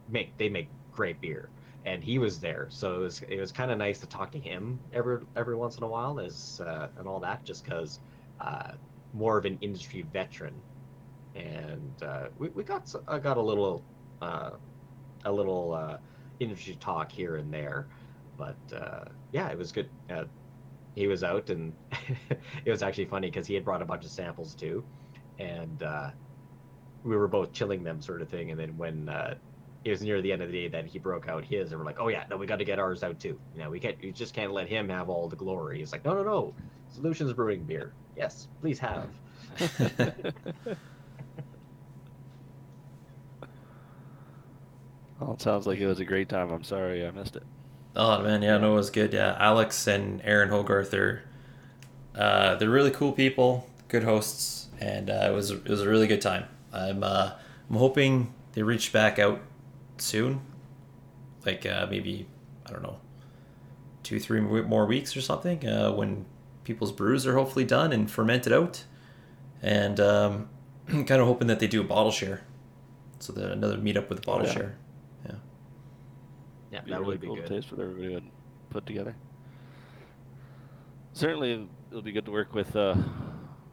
make 0.09 0.37
they 0.39 0.49
make 0.49 0.69
great 0.93 1.21
beer. 1.21 1.49
And 1.87 2.05
he 2.05 2.19
was 2.19 2.41
there, 2.41 2.67
so 2.69 2.97
it 2.97 2.99
was 2.99 3.23
it 3.29 3.41
was 3.41 3.53
kind 3.53 3.71
of 3.71 3.79
nice 3.79 3.99
to 4.01 4.07
talk 4.07 4.31
to 4.33 4.39
him 4.39 4.79
every 4.93 5.21
every 5.37 5.57
once 5.57 5.77
in 5.77 5.83
a 5.83 5.89
while, 5.89 6.21
as 6.21 6.61
uh, 6.65 6.89
and 6.99 7.09
all 7.09 7.21
that, 7.21 7.45
just 7.45 7.65
because 7.65 8.01
uh, 8.41 8.73
more 9.15 9.39
of 9.39 9.45
an 9.47 9.59
industry 9.61 10.03
veteran, 10.13 10.55
and 11.35 12.03
uh, 12.03 12.29
we 12.39 12.49
we 12.51 12.65
got 12.65 12.95
I 13.09 13.19
got 13.19 13.37
a 13.37 13.43
little 13.43 13.83
uh, 14.23 14.51
a 15.25 15.33
little. 15.33 15.99
Industry 16.41 16.77
talk 16.81 17.13
here 17.13 17.37
and 17.37 17.53
there. 17.53 17.87
But 18.37 18.57
uh, 18.75 19.05
yeah, 19.33 19.49
it 19.49 19.59
was 19.59 19.71
good. 19.73 19.89
Uh, 20.09 20.25
he 20.95 21.07
was 21.07 21.23
out, 21.23 21.51
and 21.51 21.73
it 22.65 22.71
was 22.71 22.83
actually 22.83 23.05
funny 23.05 23.29
because 23.29 23.47
he 23.47 23.55
had 23.55 23.65
brought 23.65 23.83
a 23.83 23.85
bunch 23.85 24.05
of 24.05 24.11
samples 24.11 24.55
too, 24.55 24.83
and 25.39 25.83
uh, 25.83 26.11
we 27.05 27.17
were 27.17 27.29
both 27.29 27.53
chilling 27.53 27.85
them, 27.85 28.01
sort 28.01 28.23
of 28.23 28.29
thing. 28.29 28.51
And 28.51 28.59
then 28.59 28.77
when 28.77 29.09
uh, 29.09 29.35
it 29.85 29.91
was 29.91 30.03
near 30.03 30.21
the 30.21 30.33
end 30.33 30.43
of 30.43 30.51
the 30.51 30.63
day, 30.63 30.69
that 30.69 30.87
he 30.87 30.99
broke 30.99 31.29
out 31.29 31.45
his, 31.45 31.71
and 31.71 31.79
we're 31.81 31.87
like, 31.87 32.01
"Oh 32.01 32.09
yeah, 32.09 32.25
no, 32.31 32.37
we 32.37 32.47
got 32.47 32.59
to 32.59 32.65
get 32.65 32.79
ours 32.79 33.03
out 33.03 33.21
too. 33.21 33.39
You 33.55 33.63
know, 33.63 33.71
we 33.71 33.79
can't, 33.79 33.97
we 34.03 34.13
just 34.13 34.35
can't 34.35 34.53
let 34.53 34.69
him 34.69 34.89
have 34.89 35.09
all 35.09 35.29
the 35.29 35.37
glory." 35.37 35.79
He's 35.79 35.93
like, 35.93 36.05
"No, 36.05 36.15
no, 36.15 36.23
no, 36.23 36.55
Solutions 36.93 37.33
Brewing 37.33 37.65
beer. 37.65 37.93
Yes, 38.17 38.49
please 38.61 38.79
have." 38.79 39.09
Well, 45.21 45.35
it 45.35 45.43
sounds 45.43 45.67
like 45.67 45.79
it 45.79 45.87
was 45.87 46.01
a 46.01 46.05
great 46.05 46.29
time. 46.29 46.51
I'm 46.51 46.65
sorry 46.65 47.07
I 47.07 47.11
missed 47.11 47.37
it. 47.37 47.43
Oh 47.95 48.23
man, 48.23 48.43
yeah, 48.43 48.57
no, 48.57 48.73
it 48.73 48.77
was 48.77 48.91
good. 48.91 49.13
Yeah, 49.13 49.37
Alex 49.39 49.87
and 49.87 50.23
Aaron 50.25 50.49
Hogarth 50.49 50.95
are 50.95 51.23
uh, 52.15 52.55
they're 52.57 52.71
really 52.71 52.91
cool 52.91 53.13
people, 53.13 53.69
good 53.89 54.05
hosts, 54.05 54.69
and 54.81 55.11
uh, 55.11 55.29
it 55.31 55.35
was 55.35 55.51
it 55.51 55.69
was 55.69 55.83
a 55.83 55.89
really 55.89 56.07
good 56.07 56.23
time. 56.23 56.45
I'm 56.73 57.03
uh, 57.03 57.33
I'm 57.69 57.77
hoping 57.77 58.33
they 58.53 58.63
reach 58.63 58.93
back 58.93 59.19
out 59.19 59.41
soon, 59.99 60.41
like 61.45 61.67
uh, 61.67 61.87
maybe 61.91 62.27
I 62.67 62.71
don't 62.71 62.83
know, 62.83 62.99
two 64.03 64.21
three 64.21 64.41
more 64.41 64.87
weeks 64.87 65.17
or 65.17 65.21
something 65.21 65.67
uh, 65.67 65.93
when 65.93 66.25
people's 66.65 66.93
brews 66.93 67.27
are 67.27 67.35
hopefully 67.35 67.65
done 67.65 67.93
and 67.93 68.11
fermented 68.11 68.53
out, 68.53 68.85
and 69.61 70.01
um, 70.01 70.49
kind 70.89 71.11
of 71.11 71.27
hoping 71.27 71.49
that 71.49 71.61
they 71.61 71.67
do 71.67 71.81
a 71.81 71.85
bottle 71.85 72.13
share, 72.13 72.43
so 73.19 73.33
that 73.35 73.51
another 73.51 73.77
meetup 73.77 74.09
with 74.09 74.21
a 74.21 74.23
bottle 74.23 74.47
yeah. 74.47 74.53
share. 74.53 74.77
Yeah. 76.71 76.81
Yeah, 76.87 76.95
that 76.95 77.01
really 77.01 77.13
would 77.13 77.21
be 77.21 77.27
cool 77.27 77.37
good. 77.37 77.47
taste 77.47 77.69
for 77.69 77.83
everybody 77.83 78.15
would 78.15 78.31
put 78.71 78.87
together. 78.87 79.15
Certainly, 81.13 81.69
it'll 81.91 82.03
be 82.03 82.13
good 82.13 82.25
to 82.27 82.31
work 82.31 82.55
with. 82.55 82.75
Uh, 82.77 82.95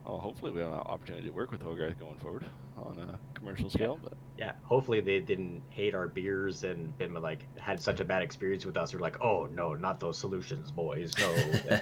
well, 0.06 0.18
hopefully, 0.20 0.52
we 0.52 0.62
have 0.62 0.72
an 0.72 0.80
opportunity 0.80 1.28
to 1.28 1.34
work 1.34 1.52
with 1.52 1.62
Hogarth 1.62 2.00
going 2.00 2.18
forward 2.18 2.46
on 2.78 2.98
a 3.00 3.20
commercial 3.38 3.70
scale. 3.70 4.00
But 4.02 4.14
Yeah, 4.38 4.54
hopefully 4.64 5.02
they 5.02 5.20
didn't 5.20 5.62
hate 5.70 5.94
our 5.94 6.08
beers 6.08 6.64
and 6.64 6.96
been 6.98 7.14
like 7.14 7.46
had 7.60 7.80
such 7.82 8.00
a 8.00 8.06
bad 8.06 8.22
experience 8.24 8.66
with 8.66 8.78
us. 8.78 8.92
They're 8.92 9.00
like, 9.00 9.22
oh 9.22 9.48
no, 9.54 9.74
not 9.74 10.00
those 10.00 10.18
solutions, 10.18 10.72
boys. 10.72 11.14
No, 11.20 11.34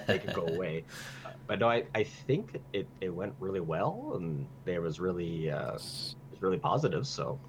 they 0.08 0.20
can 0.20 0.34
go 0.34 0.46
away. 0.56 0.84
Uh, 1.26 1.30
But 1.48 1.60
no, 1.60 1.70
I, 1.70 1.84
I 1.94 2.04
think 2.04 2.60
it, 2.74 2.88
it 3.02 3.10
went 3.10 3.34
really 3.40 3.60
well 3.60 4.14
and 4.16 4.48
there 4.66 4.82
was 4.82 5.00
really 5.00 5.52
uh, 5.52 5.68
it 5.68 5.74
was 5.74 6.16
really 6.40 6.58
positive. 6.60 7.06
So 7.08 7.40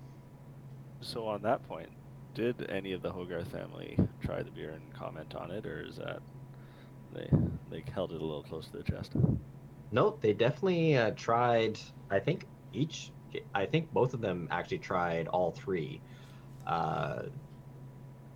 so 1.00 1.26
on 1.26 1.42
that 1.42 1.66
point, 1.68 1.88
did 2.36 2.70
any 2.70 2.92
of 2.92 3.02
the 3.02 3.10
Hogarth 3.10 3.50
family 3.50 3.98
try 4.22 4.42
the 4.42 4.50
beer 4.50 4.70
and 4.70 4.94
comment 4.94 5.34
on 5.34 5.50
it, 5.50 5.64
or 5.64 5.82
is 5.82 5.96
that 5.96 6.20
they 7.14 7.28
they 7.70 7.82
held 7.92 8.12
it 8.12 8.20
a 8.20 8.24
little 8.24 8.42
close 8.42 8.68
to 8.68 8.76
the 8.76 8.84
chest? 8.84 9.12
no, 9.90 10.18
they 10.20 10.34
definitely 10.34 10.96
uh, 10.96 11.12
tried. 11.16 11.78
I 12.10 12.18
think 12.18 12.46
each, 12.72 13.10
I 13.54 13.64
think 13.64 13.90
both 13.92 14.12
of 14.12 14.20
them 14.20 14.48
actually 14.50 14.78
tried 14.78 15.28
all 15.28 15.52
three. 15.52 16.02
Uh, 16.66 17.22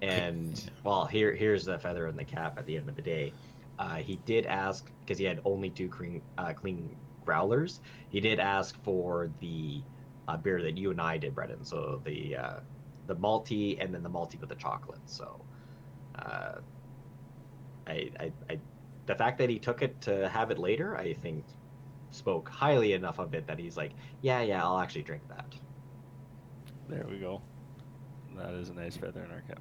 and 0.00 0.70
well, 0.82 1.04
here 1.04 1.34
here's 1.34 1.66
the 1.66 1.78
feather 1.78 2.06
in 2.06 2.16
the 2.16 2.24
cap. 2.24 2.58
At 2.58 2.64
the 2.64 2.78
end 2.78 2.88
of 2.88 2.96
the 2.96 3.02
day, 3.02 3.34
uh, 3.78 3.96
he 3.96 4.16
did 4.24 4.46
ask 4.46 4.90
because 5.04 5.18
he 5.18 5.24
had 5.24 5.40
only 5.44 5.68
two 5.68 5.88
clean 5.88 6.22
uh, 6.38 6.54
clean 6.54 6.96
growlers. 7.26 7.80
He 8.08 8.20
did 8.20 8.40
ask 8.40 8.82
for 8.82 9.30
the 9.40 9.82
uh, 10.26 10.38
beer 10.38 10.62
that 10.62 10.78
you 10.78 10.90
and 10.90 11.00
I 11.00 11.18
did, 11.18 11.34
Brendan. 11.34 11.64
So 11.64 12.00
the 12.04 12.36
uh, 12.36 12.60
the 13.11 13.16
malty 13.16 13.77
and 13.83 13.92
then 13.92 14.05
the 14.05 14.09
malty 14.09 14.40
with 14.40 14.49
the 14.49 14.55
chocolate. 14.55 15.01
So 15.07 15.40
uh, 16.16 16.53
I, 17.88 18.11
I 18.20 18.33
I 18.49 18.59
the 19.07 19.16
fact 19.16 19.37
that 19.38 19.51
he 19.51 19.59
took 19.59 19.83
it 19.83 20.01
to 20.03 20.29
have 20.29 20.53
it 20.53 20.59
later, 20.59 20.96
I 20.96 21.12
think 21.14 21.44
spoke 22.12 22.49
highly 22.49 22.92
enough 22.92 23.18
of 23.18 23.35
it 23.35 23.49
that 23.49 23.59
he's 23.59 23.77
like, 23.77 23.90
yeah, 24.23 24.42
yeah, 24.42 24.64
I'll 24.64 24.79
actually 24.79 25.03
drink 25.03 25.23
that. 25.29 25.53
There 26.88 27.05
we 27.11 27.18
go. 27.18 27.42
That 28.37 28.55
is 28.55 28.68
a 28.68 28.75
nice 28.75 28.96
feather 28.96 29.25
in 29.25 29.31
our 29.33 29.42
cap. 29.42 29.61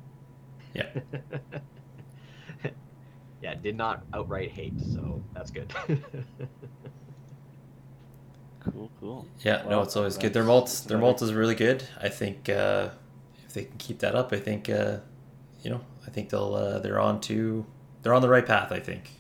Yeah. 0.75 2.69
yeah, 3.41 3.55
did 3.55 3.75
not 3.75 4.03
outright 4.13 4.51
hate, 4.51 4.79
so 4.79 5.23
that's 5.33 5.49
good. 5.49 5.73
Cool, 8.71 8.91
cool. 8.99 9.25
Yeah, 9.39 9.63
no, 9.69 9.81
it's 9.81 9.95
always 9.95 10.17
good. 10.17 10.33
Their 10.33 10.43
that's- 10.43 10.47
malt, 10.47 10.85
their 10.87 10.97
another- 10.97 11.11
malt 11.11 11.21
is 11.21 11.33
really 11.33 11.55
good. 11.55 11.83
I 12.01 12.09
think 12.09 12.49
uh, 12.49 12.89
if 13.49 13.55
they 13.55 13.65
can 13.65 13.77
keep 13.79 13.99
that 13.99 14.15
up, 14.15 14.33
I 14.33 14.39
think 14.39 14.69
uh, 14.69 14.99
you 15.63 15.71
know, 15.71 15.81
I 16.07 16.11
think 16.11 16.29
they'll 16.31 16.55
uh, 16.55 16.79
they're 16.79 17.01
on 17.01 17.21
to 17.23 17.67
they're 18.03 18.15
on 18.15 18.21
the 18.23 18.29
right 18.29 18.45
path. 18.47 18.71
I 18.71 18.79
think. 18.79 19.11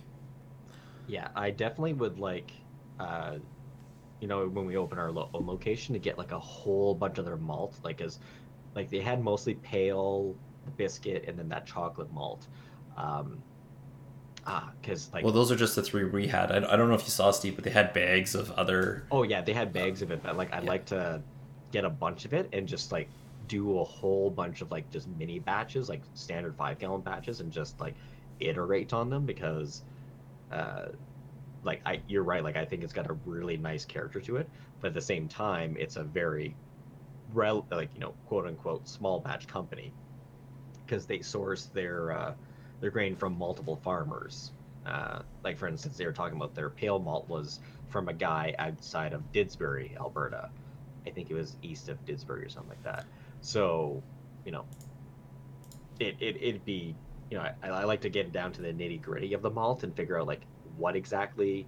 yeah, 1.07 1.29
I 1.35 1.51
definitely 1.51 1.93
would 1.93 2.19
like, 2.19 2.51
uh, 2.99 3.39
you 4.21 4.27
know, 4.27 4.47
when 4.49 4.65
we 4.65 4.77
open 4.77 4.99
our 4.99 5.11
lo- 5.11 5.29
own 5.33 5.47
location 5.47 5.93
to 5.93 5.99
get 5.99 6.17
like 6.17 6.31
a 6.31 6.39
whole 6.39 6.95
bunch 6.95 7.17
of 7.19 7.25
their 7.25 7.37
malt, 7.37 7.79
like 7.83 8.01
as, 8.01 8.19
like 8.75 8.89
they 8.89 9.01
had 9.01 9.23
mostly 9.23 9.55
pale 9.55 10.37
biscuit 10.77 11.25
and 11.27 11.37
then 11.39 11.49
that 11.49 11.67
chocolate 11.67 12.11
malt. 12.11 12.47
Um, 12.97 13.43
ah, 14.45 14.73
because 14.81 15.11
like 15.13 15.23
Well, 15.23 15.33
those 15.33 15.51
are 15.51 15.55
just 15.55 15.75
the 15.75 15.83
three 15.83 16.05
we 16.05 16.27
had. 16.27 16.51
I, 16.51 16.57
I 16.73 16.75
don't 16.75 16.89
know 16.89 16.95
if 16.95 17.03
you 17.03 17.09
saw 17.09 17.31
Steve, 17.31 17.55
but 17.55 17.63
they 17.63 17.71
had 17.71 17.93
bags 17.93 18.35
of 18.35 18.51
other. 18.51 19.07
Oh 19.11 19.23
yeah, 19.23 19.41
they 19.41 19.53
had 19.53 19.73
bags 19.73 20.01
of 20.01 20.11
it, 20.11 20.21
but 20.23 20.35
like 20.37 20.53
I'd 20.53 20.63
Yeah. 20.63 20.69
like 20.69 20.85
to 20.87 21.23
get 21.71 21.85
a 21.85 21.89
bunch 21.89 22.25
of 22.25 22.33
it 22.33 22.49
and 22.53 22.67
just 22.67 22.91
like 22.91 23.11
do 23.49 23.79
a 23.79 23.83
whole 23.83 24.29
bunch 24.29 24.61
of 24.61 24.71
like 24.71 24.89
just 24.91 25.09
mini 25.09 25.39
batches, 25.39 25.89
like 25.89 26.03
standard 26.13 26.55
five 26.55 26.79
gallon 26.79 27.01
batches, 27.01 27.41
and 27.41 27.51
just 27.51 27.81
like 27.81 27.95
iterate 28.39 28.93
on 28.93 29.09
them 29.09 29.25
because, 29.25 29.83
uh, 30.51 30.85
like 31.63 31.81
I 31.85 32.01
you're 32.07 32.23
right, 32.23 32.43
like 32.43 32.55
I 32.55 32.65
think 32.65 32.83
it's 32.83 32.93
got 32.93 33.09
a 33.09 33.13
really 33.25 33.57
nice 33.57 33.83
character 33.85 34.21
to 34.21 34.37
it, 34.37 34.49
but 34.79 34.89
at 34.89 34.93
the 34.93 35.01
same 35.01 35.27
time, 35.27 35.75
it's 35.77 35.97
a 35.97 36.03
very, 36.03 36.55
rel 37.33 37.67
like 37.71 37.89
you 37.93 37.99
know 37.99 38.13
quote 38.27 38.47
unquote 38.47 38.87
small 38.87 39.19
batch 39.19 39.47
company, 39.47 39.91
because 40.85 41.05
they 41.05 41.21
source 41.21 41.65
their 41.65 42.11
uh, 42.13 42.33
their 42.79 42.91
grain 42.91 43.15
from 43.15 43.37
multiple 43.37 43.75
farmers. 43.83 44.51
Uh, 44.85 45.19
like 45.43 45.57
for 45.57 45.67
instance, 45.67 45.97
they 45.97 46.05
were 46.05 46.13
talking 46.13 46.37
about 46.37 46.55
their 46.55 46.69
pale 46.69 46.99
malt 46.99 47.27
was 47.27 47.59
from 47.89 48.07
a 48.07 48.13
guy 48.13 48.55
outside 48.59 49.13
of 49.13 49.21
Didsbury, 49.33 49.97
Alberta. 49.97 50.49
I 51.05 51.11
think 51.11 51.29
it 51.29 51.33
was 51.33 51.57
east 51.61 51.89
of 51.89 52.03
Didsbury 52.05 52.45
or 52.45 52.49
something 52.49 52.69
like 52.69 52.83
that. 52.83 53.05
So, 53.41 54.03
you 54.45 54.51
know, 54.51 54.65
it, 55.99 56.15
it 56.19 56.37
it'd 56.41 56.65
be, 56.65 56.95
you 57.29 57.37
know, 57.37 57.43
I, 57.63 57.67
I 57.67 57.83
like 57.83 58.01
to 58.01 58.09
get 58.09 58.31
down 58.31 58.51
to 58.53 58.61
the 58.61 58.69
nitty 58.69 59.01
gritty 59.01 59.33
of 59.33 59.41
the 59.41 59.49
malt 59.49 59.83
and 59.83 59.95
figure 59.95 60.19
out 60.19 60.27
like 60.27 60.41
what 60.77 60.95
exactly 60.95 61.65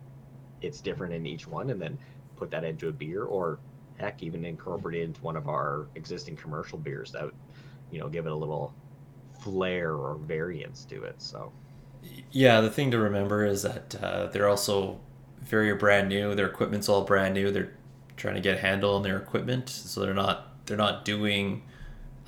it's 0.61 0.81
different 0.81 1.13
in 1.13 1.25
each 1.25 1.47
one, 1.47 1.69
and 1.69 1.81
then 1.81 1.97
put 2.35 2.51
that 2.51 2.63
into 2.63 2.87
a 2.87 2.91
beer, 2.91 3.23
or 3.23 3.59
heck, 3.97 4.23
even 4.23 4.45
incorporate 4.45 5.01
it 5.01 5.03
into 5.03 5.21
one 5.21 5.35
of 5.35 5.47
our 5.47 5.87
existing 5.95 6.35
commercial 6.35 6.77
beers 6.77 7.11
that, 7.11 7.29
you 7.91 7.99
know, 7.99 8.07
give 8.07 8.25
it 8.25 8.31
a 8.31 8.35
little 8.35 8.73
flair 9.39 9.95
or 9.95 10.15
variance 10.15 10.85
to 10.85 11.03
it. 11.03 11.15
So. 11.17 11.51
Yeah, 12.31 12.61
the 12.61 12.69
thing 12.69 12.89
to 12.91 12.97
remember 12.97 13.45
is 13.45 13.61
that 13.61 13.95
uh, 14.01 14.27
they're 14.27 14.49
also 14.49 14.99
very 15.41 15.73
brand 15.75 16.09
new. 16.09 16.33
Their 16.33 16.47
equipment's 16.47 16.89
all 16.89 17.03
brand 17.03 17.33
new. 17.35 17.51
They're 17.51 17.73
trying 18.17 18.35
to 18.35 18.41
get 18.41 18.57
a 18.57 18.61
handle 18.61 18.95
on 18.95 19.03
their 19.03 19.17
equipment, 19.17 19.69
so 19.69 20.01
they're 20.01 20.13
not 20.13 20.50
they're 20.71 20.77
not 20.77 21.03
doing 21.03 21.63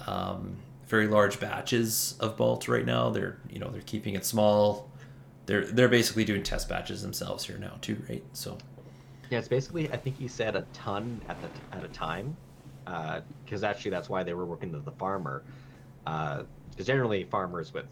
um, 0.06 0.58
very 0.88 1.08
large 1.08 1.40
batches 1.40 2.18
of 2.20 2.38
malt 2.38 2.68
right 2.68 2.86
now. 2.86 3.10
They're 3.10 3.38
you 3.50 3.58
know 3.58 3.70
they're 3.70 3.82
keeping 3.84 4.16
it 4.16 4.26
small. 4.26 4.92
They're 5.46 5.64
they're 5.64 5.88
basically 5.88 6.26
doing 6.26 6.44
test 6.44 6.68
batches 6.68 7.02
themselves 7.02 7.46
here 7.46 7.58
now 7.58 7.78
too, 7.80 8.04
right? 8.10 8.22
So 8.34 8.58
Yeah, 9.30 9.40
it's 9.40 9.48
basically 9.48 9.90
I 9.94 9.96
think 9.96 10.18
he 10.18 10.28
said 10.28 10.58
a 10.58 10.66
ton 10.74 11.22
at 11.30 11.38
the 11.42 11.48
at 11.78 11.86
a 11.86 11.88
time, 11.88 12.36
because 13.46 13.64
actually 13.64 13.92
that's 13.92 14.10
why 14.10 14.24
they 14.24 14.34
were 14.34 14.46
working 14.46 14.74
with 14.74 14.84
the 14.84 14.92
farmer, 14.92 15.42
because 16.04 16.86
generally 16.86 17.24
farmers 17.24 17.74
with, 17.74 17.86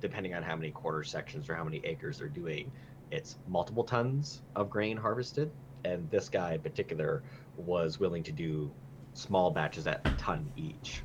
depending 0.00 0.34
on 0.34 0.44
how 0.44 0.54
many 0.54 0.70
quarter 0.70 1.02
sections 1.02 1.50
or 1.50 1.56
how 1.56 1.64
many 1.64 1.80
acres 1.82 2.18
they're 2.18 2.28
doing, 2.28 2.70
it's 3.10 3.38
multiple 3.48 3.82
tons 3.82 4.42
of 4.54 4.70
grain 4.70 4.96
harvested, 4.96 5.50
and 5.84 6.08
this 6.10 6.28
guy 6.28 6.54
in 6.54 6.60
particular 6.60 7.24
was 7.56 7.98
willing 7.98 8.22
to 8.22 8.30
do 8.30 8.70
small 9.14 9.50
batches 9.50 9.86
at 9.86 10.00
a 10.06 10.10
ton 10.12 10.50
each. 10.56 11.02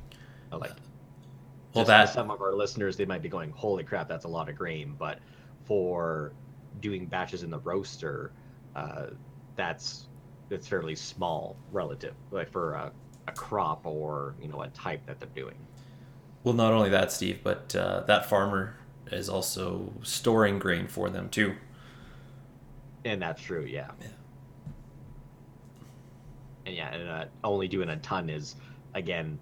Like, 0.52 0.72
well 1.74 1.84
that 1.84 2.08
some 2.08 2.30
of 2.30 2.40
our 2.40 2.54
listeners, 2.54 2.96
they 2.96 3.04
might 3.04 3.22
be 3.22 3.28
going, 3.28 3.50
"Holy 3.50 3.84
crap, 3.84 4.08
that's 4.08 4.24
a 4.24 4.28
lot 4.28 4.48
of 4.48 4.56
grain!" 4.56 4.94
But 4.98 5.18
for 5.64 6.32
doing 6.80 7.06
batches 7.06 7.42
in 7.42 7.50
the 7.50 7.58
roaster, 7.58 8.32
uh, 8.74 9.08
that's 9.56 10.08
it's 10.50 10.66
fairly 10.68 10.94
small 10.94 11.56
relative, 11.72 12.14
like 12.30 12.50
for 12.50 12.74
a, 12.74 12.92
a 13.28 13.32
crop 13.32 13.84
or 13.84 14.34
you 14.40 14.48
know 14.48 14.62
a 14.62 14.68
type 14.68 15.04
that 15.06 15.18
they're 15.20 15.28
doing. 15.34 15.56
well 16.44 16.54
not 16.54 16.72
only 16.72 16.88
that, 16.90 17.12
Steve, 17.12 17.40
but 17.42 17.74
uh, 17.76 18.00
that 18.06 18.26
farmer 18.26 18.76
is 19.12 19.28
also 19.28 19.92
storing 20.02 20.58
grain 20.58 20.86
for 20.88 21.10
them 21.10 21.28
too. 21.28 21.54
And 23.04 23.20
that's 23.22 23.42
true, 23.42 23.64
yeah. 23.64 23.90
Yeah. 24.00 24.08
And 26.66 26.74
yeah, 26.74 26.94
and 26.94 27.08
uh, 27.08 27.24
only 27.44 27.68
doing 27.68 27.88
a 27.90 27.96
ton 27.98 28.28
is 28.28 28.56
again 28.94 29.38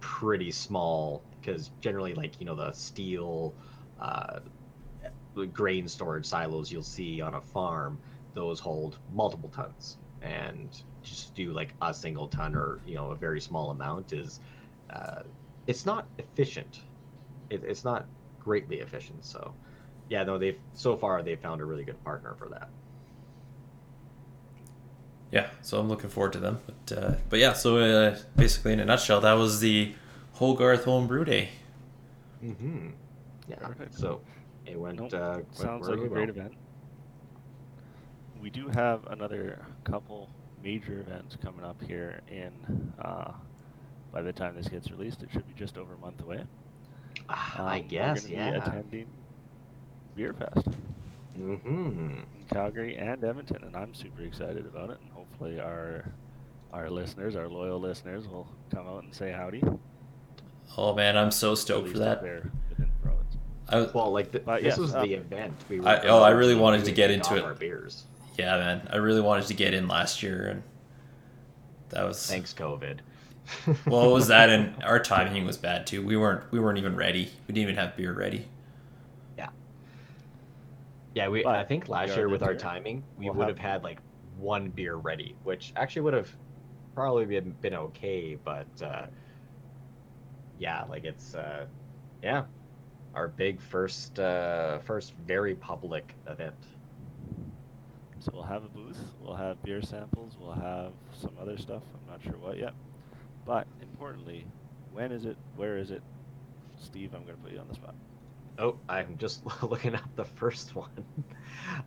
pretty 0.00 0.50
small 0.50 1.22
because 1.40 1.70
generally, 1.80 2.14
like 2.14 2.40
you 2.40 2.46
know, 2.46 2.56
the 2.56 2.72
steel 2.72 3.54
uh, 4.00 4.40
grain 5.52 5.88
storage 5.88 6.26
silos 6.26 6.70
you'll 6.72 6.82
see 6.82 7.20
on 7.20 7.34
a 7.34 7.40
farm, 7.40 7.98
those 8.34 8.60
hold 8.60 8.98
multiple 9.12 9.50
tons, 9.50 9.98
and 10.22 10.82
just 11.02 11.34
do 11.34 11.52
like 11.52 11.74
a 11.80 11.94
single 11.94 12.28
ton 12.28 12.54
or 12.56 12.80
you 12.84 12.96
know 12.96 13.12
a 13.12 13.16
very 13.16 13.40
small 13.40 13.70
amount 13.70 14.12
is 14.12 14.40
uh, 14.90 15.22
it's 15.68 15.86
not 15.86 16.08
efficient. 16.18 16.80
It, 17.50 17.62
it's 17.64 17.84
not 17.84 18.06
greatly 18.40 18.80
efficient. 18.80 19.24
So 19.24 19.54
yeah, 20.08 20.24
no, 20.24 20.38
they've 20.38 20.60
so 20.74 20.96
far 20.96 21.22
they've 21.22 21.40
found 21.40 21.60
a 21.60 21.64
really 21.64 21.84
good 21.84 22.02
partner 22.04 22.34
for 22.38 22.48
that. 22.50 22.68
Yeah, 25.32 25.50
so 25.62 25.78
I'm 25.78 25.88
looking 25.88 26.10
forward 26.10 26.32
to 26.34 26.38
them. 26.38 26.58
But 26.66 26.98
uh, 26.98 27.14
but 27.28 27.38
yeah, 27.38 27.52
so 27.52 27.78
uh, 27.78 28.18
basically 28.36 28.72
in 28.72 28.80
a 28.80 28.84
nutshell, 28.84 29.20
that 29.20 29.32
was 29.34 29.60
the 29.60 29.94
Hogarth 30.34 30.84
Home 30.84 31.06
Brew 31.06 31.24
Day. 31.24 31.50
Mm-hmm. 32.44 32.90
Yeah. 33.48 33.56
Perfect. 33.56 33.94
So 33.94 34.20
it 34.66 34.78
went. 34.78 35.00
Nope. 35.00 35.12
Uh, 35.14 35.30
went 35.36 35.56
Sounds 35.56 35.88
like 35.88 35.96
a 35.98 36.00
really 36.02 36.08
great 36.08 36.28
event. 36.28 36.52
We 38.40 38.50
do 38.50 38.68
have 38.68 39.06
another 39.08 39.58
couple 39.84 40.28
major 40.62 41.00
events 41.00 41.36
coming 41.42 41.64
up 41.64 41.80
here 41.82 42.20
in. 42.28 42.52
Uh, 43.00 43.32
by 44.12 44.22
the 44.22 44.32
time 44.32 44.54
this 44.56 44.68
gets 44.68 44.90
released, 44.90 45.22
it 45.22 45.28
should 45.32 45.46
be 45.46 45.52
just 45.54 45.76
over 45.76 45.92
a 45.94 45.98
month 45.98 46.22
away. 46.22 46.42
Ah, 47.28 47.66
I 47.66 47.80
Um, 47.80 47.88
guess. 47.88 48.22
we're 48.24 48.30
gonna 48.36 48.42
Yeah. 48.42 48.50
Be 48.52 48.56
attending 48.70 49.06
Beer 50.16 50.32
Fest 50.32 50.66
Mm-hmm. 51.38 52.18
Calgary 52.52 52.96
and 52.96 53.22
Edmonton, 53.24 53.62
and 53.64 53.76
I'm 53.76 53.94
super 53.94 54.22
excited 54.22 54.66
about 54.66 54.90
it. 54.90 54.98
And 55.02 55.10
hopefully, 55.12 55.60
our 55.60 56.04
our 56.72 56.90
listeners, 56.90 57.36
our 57.36 57.48
loyal 57.48 57.78
listeners, 57.80 58.26
will 58.28 58.46
come 58.74 58.86
out 58.86 59.02
and 59.04 59.14
say 59.14 59.30
howdy. 59.32 59.62
Oh 60.76 60.94
man, 60.94 61.16
I'm 61.16 61.30
so 61.30 61.52
at 61.52 61.58
stoked 61.58 61.86
least 61.86 61.96
for 61.96 62.02
up 62.02 62.20
that. 62.20 62.22
there 62.22 62.50
within 62.70 62.90
the 63.00 63.06
province. 63.08 63.36
I 63.68 63.76
was, 63.76 63.94
Well, 63.94 64.12
like 64.12 64.32
the, 64.32 64.40
But 64.40 64.62
this 64.62 64.72
yes, 64.72 64.78
was 64.78 64.94
um, 64.94 65.02
the 65.08 65.14
event. 65.14 65.54
We 65.68 65.80
I- 65.80 66.02
oh, 66.08 66.22
I 66.22 66.30
really 66.30 66.54
wanted 66.54 66.84
to 66.86 66.92
get 66.92 67.10
into 67.10 67.36
it. 67.36 67.44
Our 67.44 67.54
beers. 67.54 68.04
yeah, 68.36 68.56
man, 68.58 68.88
I 68.92 68.96
really 68.96 69.20
wanted 69.22 69.46
to 69.46 69.54
get 69.54 69.72
in 69.74 69.88
last 69.88 70.22
year, 70.22 70.46
and 70.48 70.62
that 71.90 72.04
was 72.04 72.26
Thanks, 72.26 72.52
COVID. 72.52 72.98
well, 73.86 74.10
it 74.10 74.12
was 74.12 74.28
that, 74.28 74.50
and 74.50 74.74
our 74.84 74.98
timing 75.00 75.46
was 75.46 75.56
bad 75.56 75.86
too. 75.86 76.04
We 76.04 76.16
weren't 76.16 76.50
we 76.52 76.58
weren't 76.60 76.78
even 76.78 76.96
ready. 76.96 77.30
We 77.46 77.54
didn't 77.54 77.70
even 77.70 77.76
have 77.76 77.96
beer 77.96 78.12
ready. 78.12 78.46
Yeah, 81.18 81.28
we. 81.28 81.42
But 81.42 81.56
I 81.56 81.64
think 81.64 81.88
last 81.88 82.16
year 82.16 82.28
with 82.28 82.42
our 82.44 82.52
this 82.54 82.62
year. 82.62 82.70
timing, 82.70 83.02
we 83.16 83.24
We'll 83.26 83.34
would 83.34 83.48
have- 83.48 83.58
have 83.58 83.70
had 83.72 83.82
like 83.82 83.98
one 84.38 84.68
beer 84.70 84.94
ready, 84.94 85.34
which 85.42 85.72
actually 85.74 86.02
would 86.02 86.14
have 86.14 86.30
probably 86.94 87.24
been 87.24 87.50
been 87.60 87.74
okay. 87.74 88.36
But 88.36 88.68
uh, 88.80 89.06
yeah, 90.60 90.84
like 90.84 91.04
it's 91.04 91.34
uh, 91.34 91.66
yeah, 92.22 92.44
our 93.16 93.26
big 93.26 93.60
first 93.60 94.20
uh, 94.20 94.78
first 94.78 95.12
very 95.26 95.56
public 95.56 96.14
event. 96.28 96.54
So 98.20 98.30
we'll 98.34 98.42
have 98.44 98.64
a 98.64 98.68
booth, 98.68 98.98
we'll 99.20 99.36
have 99.36 99.62
beer 99.62 99.80
samples, 99.82 100.36
we'll 100.40 100.52
have 100.52 100.92
some 101.20 101.32
other 101.40 101.56
stuff. 101.56 101.82
I'm 101.94 102.12
not 102.12 102.22
sure 102.22 102.36
what 102.38 102.58
yet. 102.58 102.74
But 103.44 103.66
importantly, 103.80 104.44
when 104.92 105.10
is 105.12 105.24
it? 105.24 105.36
Where 105.56 105.78
is 105.78 105.90
it? 105.90 106.02
Steve, 106.78 107.12
I'm 107.14 107.24
going 107.24 107.36
to 107.36 107.42
put 107.42 107.52
you 107.52 107.58
on 107.58 107.66
the 107.68 107.74
spot. 107.74 107.94
Oh, 108.58 108.76
I'm 108.88 109.16
just 109.18 109.42
looking 109.62 109.94
up 109.94 110.16
the 110.16 110.24
first 110.24 110.74
one, 110.74 110.90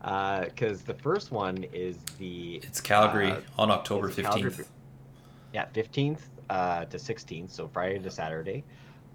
because 0.46 0.84
the 0.84 0.94
first 0.94 1.32
one 1.32 1.66
is 1.74 1.98
the 2.18 2.62
It's 2.64 2.80
Calgary 2.80 3.32
uh, 3.32 3.42
on 3.58 3.70
October 3.72 4.10
fifteenth. 4.10 4.70
Yeah, 5.54 5.66
fifteenth 5.74 6.30
uh, 6.50 6.86
to 6.86 6.98
sixteenth, 6.98 7.52
so 7.52 7.68
Friday 7.68 8.00
to 8.00 8.10
Saturday. 8.10 8.64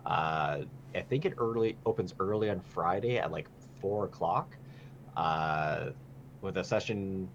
Uh, 0.05 0.63
I 0.95 1.01
think 1.09 1.25
it 1.25 1.35
early 1.39 1.77
opens 1.87 2.15
early 2.21 2.51
on 2.51 2.61
Friday 2.61 3.19
at 3.19 3.33
like 3.33 3.49
four 3.81 4.05
o'clock, 4.05 4.57
uh, 5.17 5.91
with 6.43 6.59
a 6.59 6.65
session 6.65 7.29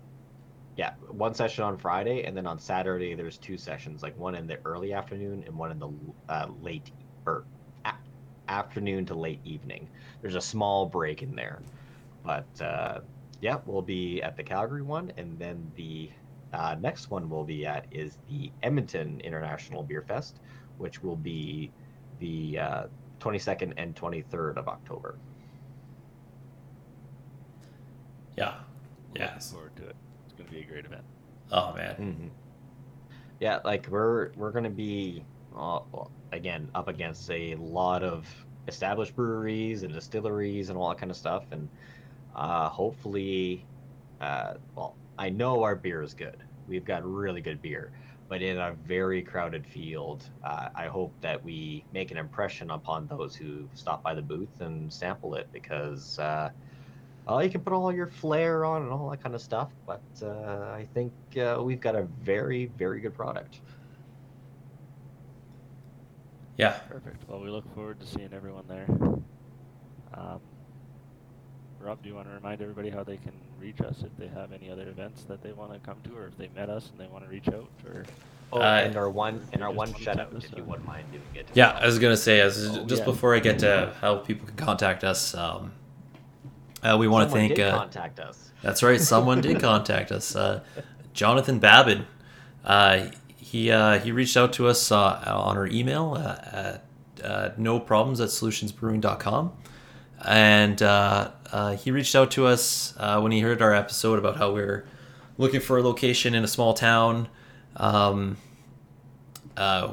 yeah, 0.77 0.93
one 1.10 1.34
session 1.34 1.63
on 1.63 1.77
Friday, 1.77 2.23
and 2.23 2.36
then 2.36 2.47
on 2.47 2.60
Saturday 2.60 3.13
there's 3.13 3.38
two 3.38 3.57
sessions, 3.57 4.03
like 4.03 4.17
one 4.17 4.36
in 4.36 4.47
the 4.47 4.57
early 4.65 4.93
afternoon 4.93 5.43
and 5.45 5.55
one 5.55 5.71
in 5.71 5.79
the 5.79 5.89
uh, 6.29 6.47
late 6.62 6.91
or 7.25 7.43
afternoon 8.52 9.06
to 9.08 9.16
late 9.16 9.40
evening. 9.46 9.90
There's 10.22 10.36
a 10.36 10.42
small 10.42 10.86
break 10.86 11.24
in 11.24 11.36
there, 11.36 11.62
but 12.24 12.62
uh, 12.62 13.00
yeah, 13.40 13.58
we'll 13.66 13.82
be 13.82 14.22
at 14.22 14.38
the 14.38 14.44
Calgary 14.44 14.82
one, 14.84 15.12
and 15.18 15.40
then 15.40 15.72
the 15.76 16.12
uh, 16.54 16.76
next 16.80 17.10
one 17.10 17.30
we'll 17.30 17.44
be 17.46 17.66
at 17.66 17.86
is 17.92 18.18
the 18.30 18.52
Edmonton 18.62 19.20
International 19.22 19.84
Beer 19.84 20.02
Fest, 20.02 20.40
which 20.78 21.02
will 21.02 21.16
be 21.16 21.72
the 22.20 22.60
uh, 22.60 22.84
22nd 23.20 23.74
and 23.78 23.96
23rd 23.96 24.58
of 24.58 24.68
October. 24.68 25.18
Yeah. 28.38 28.56
Looking 29.14 29.40
forward 29.40 29.76
to 29.78 29.88
it. 29.88 29.96
It's 30.26 30.34
going 30.34 30.48
to 30.48 30.52
be 30.54 30.62
a 30.62 30.66
great 30.66 30.86
event. 30.86 31.04
Oh 31.52 31.74
man. 31.74 31.96
hmm 31.96 32.28
Yeah, 33.40 33.60
like 33.66 33.88
we're 33.90 34.32
we're 34.36 34.52
gonna 34.52 34.70
be 34.70 35.26
uh, 35.56 35.80
again 36.32 36.70
up 36.76 36.88
against 36.88 37.30
a 37.30 37.56
lot 37.56 38.04
of 38.04 38.28
established 38.68 39.16
breweries 39.16 39.84
and 39.84 39.94
distilleries 39.94 40.70
and 40.70 40.78
all 40.78 40.90
that 40.90 40.98
kind 40.98 41.12
of 41.12 41.18
stuff, 41.18 41.44
and 41.52 41.68
uh, 42.36 42.70
hopefully, 42.70 43.66
uh, 44.22 44.54
well, 44.76 44.96
I 45.18 45.30
know 45.30 45.64
our 45.64 45.76
beer 45.76 46.02
is 46.02 46.14
good. 46.14 46.38
We've 46.68 46.86
got 46.86 47.04
really 47.06 47.42
good 47.42 47.62
beer, 47.62 47.92
but 48.30 48.42
in 48.42 48.58
a 48.58 48.74
very 48.86 49.22
crowded 49.22 49.66
field, 49.66 50.24
uh, 50.44 50.70
I 50.74 50.88
hope 50.88 51.14
that 51.22 51.44
we 51.44 51.84
make 51.94 52.12
an 52.12 52.18
impression 52.18 52.72
upon 52.72 53.08
those 53.08 53.36
who 53.36 53.68
stop 53.74 54.04
by 54.04 54.14
the 54.14 54.22
booth 54.22 54.62
and 54.62 54.92
sample 54.92 55.36
it 55.36 55.48
because. 55.52 56.20
Uh, 56.20 56.50
you 57.42 57.50
can 57.50 57.62
put 57.62 57.72
all 57.72 57.94
your 57.94 58.08
flair 58.08 58.66
on 58.66 58.82
and 58.82 58.92
all 58.92 59.10
that 59.10 59.24
kind 59.24 59.36
of 59.36 59.42
stuff, 59.42 59.70
but 59.86 60.02
uh, 60.22 60.74
I 60.74 60.86
think 60.94 61.14
we've 61.60 61.80
got 61.80 61.96
a 61.96 62.04
very, 62.24 62.66
very 62.78 63.00
good 63.00 63.14
product. 63.14 63.62
Yeah. 66.62 66.74
Perfect. 66.89 67.28
Well, 67.28 67.39
we 67.39 67.50
look 67.50 67.65
forward 67.74 68.00
to 68.02 68.06
seeing 68.06 68.30
everyone 68.34 68.65
there. 68.67 68.86
Um, 70.13 70.39
Rob, 71.80 72.04
do 72.04 72.10
you 72.10 72.13
want 72.13 72.28
to 72.28 72.34
remind 72.36 72.62
everybody 72.62 72.91
how 72.91 73.04
they 73.04 73.17
can 73.17 73.32
reach 73.60 73.82
us 73.82 74.04
if 74.04 74.15
they 74.19 74.28
have 74.28 74.52
any 74.54 74.69
other 74.69 74.88
events 74.88 75.24
that 75.24 75.41
they 75.41 75.54
want 75.54 75.74
to 75.74 75.80
come 75.80 75.97
to, 76.04 76.15
or 76.15 76.28
if 76.28 76.38
they 76.38 76.50
met 76.56 76.69
us 76.69 76.91
and 76.91 77.00
they 77.00 77.12
want 77.12 77.24
to 77.26 77.30
reach 77.32 77.47
out, 77.47 77.67
or 77.88 78.04
Oh, 78.54 78.60
Uh, 78.60 78.82
and 78.86 78.95
our 78.95 79.10
one 79.10 79.41
and 79.54 79.63
our 79.63 79.71
one 79.71 79.91
wanna 79.91 80.04
shout 80.04 80.19
out, 80.19 80.34
if 80.38 80.56
you 80.56 80.63
wouldn't 80.63 80.86
mind 80.86 81.06
doing 81.12 81.24
it. 81.34 81.47
Yeah, 81.56 81.69
I 81.71 81.86
was 81.88 81.97
gonna 81.97 82.15
say 82.17 82.41
as 82.41 82.67
Oh, 82.67 82.86
just 82.86 83.00
yeah. 83.00 83.06
before 83.06 83.34
I 83.34 83.39
get 83.39 83.58
to 83.60 83.95
how 84.02 84.17
people 84.17 84.45
can 84.45 84.58
contact 84.58 85.04
us, 85.04 85.34
um, 85.34 85.71
uh, 86.84 86.95
we 87.00 87.08
want 87.08 87.28
to 87.30 87.34
thank. 87.36 87.56
did 87.56 87.67
Uh, 87.69 87.78
contact 87.80 88.19
us. 88.19 88.52
that's 88.62 88.84
right, 88.84 89.02
someone 89.02 89.41
did 89.41 89.60
contact 89.69 90.12
us. 90.12 90.36
Uh, 90.36 90.60
Jonathan 91.13 91.58
Babin. 91.58 92.06
He 93.52 93.70
uh, 93.70 94.00
he 94.00 94.14
reached 94.14 94.38
out 94.38 94.54
to 94.54 94.70
us 94.70 94.94
uh, 94.94 95.22
on 95.26 95.58
our 95.58 95.68
email 95.68 96.16
uh, 96.18 96.38
at 96.54 96.86
uh, 97.22 97.50
no 97.58 97.82
problems 97.82 98.22
at 98.22 98.30
solutionsbrewing.com. 98.30 99.52
And 100.26 100.82
uh, 100.82 101.32
uh, 101.52 101.76
he 101.76 101.92
reached 101.92 102.16
out 102.16 102.32
to 102.32 102.48
us 102.48 102.94
when 102.98 103.34
he 103.34 103.42
heard 103.42 103.62
our 103.62 103.74
episode 103.74 104.20
about 104.20 104.38
how 104.38 104.54
we 104.54 104.62
were 104.62 104.86
looking 105.38 105.60
for 105.60 105.78
a 105.78 105.84
location 105.84 106.34
in 106.34 106.46
a 106.46 106.48
small 106.48 106.74
town. 106.74 107.28
Um, 107.76 108.38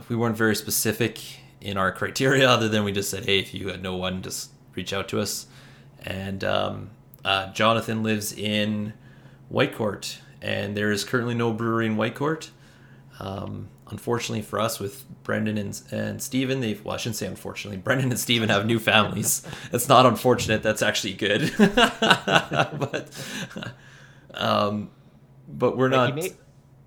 we 0.09 0.15
weren't 0.15 0.37
very 0.37 0.55
specific 0.55 1.19
in 1.61 1.77
our 1.77 1.91
criteria, 1.91 2.49
other 2.49 2.69
than 2.69 2.85
we 2.85 2.93
just 2.93 3.11
said, 3.11 3.25
hey, 3.25 3.41
if 3.41 3.53
you 3.53 3.71
had 3.71 3.83
no 3.83 3.97
one, 3.97 4.23
just 4.23 4.53
reach 4.77 4.93
out 4.93 5.09
to 5.09 5.21
us. 5.21 5.49
And 6.07 6.45
um, 6.45 6.91
Jonathan 7.55 8.05
lives 8.05 8.33
in 8.33 8.93
Whitecourt, 9.53 10.19
and 10.41 10.77
there 10.77 10.93
is 10.93 11.03
currently 11.03 11.35
no 11.35 11.53
brewery 11.53 11.87
in 11.87 11.97
Whitecourt. 11.97 12.51
Um, 13.21 13.69
unfortunately 13.91 14.43
for 14.43 14.61
us, 14.61 14.79
with 14.79 15.05
Brendan 15.25 15.59
and, 15.59 15.81
and 15.91 16.23
Steven, 16.23 16.61
they've, 16.61 16.83
well, 16.85 16.95
I 16.95 16.99
shouldn't 16.99 17.17
say 17.17 17.27
unfortunately, 17.27 17.79
Brendan 17.79 18.11
and 18.11 18.19
Steven 18.19 18.49
have 18.49 18.65
new 18.67 18.79
families. 18.79 19.43
It's 19.73 19.89
not 19.89 20.07
unfortunate, 20.07 20.63
that's 20.63 20.83
actually 20.83 21.15
good. 21.15 21.53
but, 21.59 23.09
um, 24.35 24.91
but 25.49 25.77
we're 25.77 25.91
Like, 25.91 26.15
not. 26.15 26.15
made, 26.15 26.37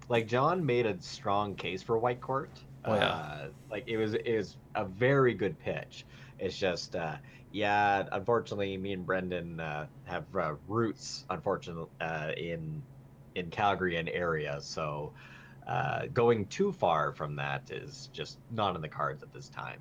like 0.09 0.27
John 0.27 0.65
made 0.65 0.85
a 0.85 1.01
strong 1.01 1.55
case 1.55 1.81
for 1.83 1.99
Whitecourt. 1.99 2.49
Oh, 2.85 2.95
yeah. 2.95 3.09
Uh, 3.09 3.47
like 3.69 3.87
it 3.87 3.97
was 3.97 4.13
it 4.15 4.35
was 4.37 4.57
a 4.75 4.85
very 4.85 5.33
good 5.33 5.57
pitch. 5.59 6.05
It's 6.39 6.57
just 6.57 6.95
uh, 6.95 7.15
yeah, 7.51 8.03
unfortunately, 8.11 8.75
me 8.77 8.93
and 8.93 9.05
Brendan 9.05 9.59
uh, 9.59 9.85
have 10.05 10.25
uh, 10.35 10.53
roots, 10.67 11.25
unfortunately, 11.29 11.89
uh, 11.99 12.31
in 12.37 12.81
in 13.35 13.49
Calgary 13.49 13.97
and 13.97 14.09
area. 14.09 14.57
So 14.61 15.13
uh, 15.67 16.03
going 16.13 16.45
too 16.47 16.71
far 16.71 17.11
from 17.13 17.35
that 17.35 17.69
is 17.71 18.09
just 18.13 18.37
not 18.51 18.75
in 18.75 18.81
the 18.81 18.89
cards 18.89 19.23
at 19.23 19.33
this 19.33 19.49
time. 19.49 19.79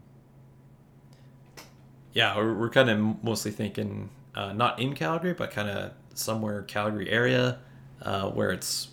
Yeah, 2.13 2.37
we're, 2.37 2.55
we're 2.55 2.71
kind 2.71 2.91
of 2.91 3.23
mostly 3.23 3.51
thinking 3.53 4.11
uh, 4.35 4.53
not 4.53 4.81
in 4.81 4.95
Calgary, 4.95 5.33
but 5.33 5.51
kind 5.51 5.69
of 5.69 5.93
somewhere 6.15 6.63
Calgary 6.63 7.09
area 7.09 7.59
uh, 8.03 8.31
where 8.31 8.51
it's 8.51 8.89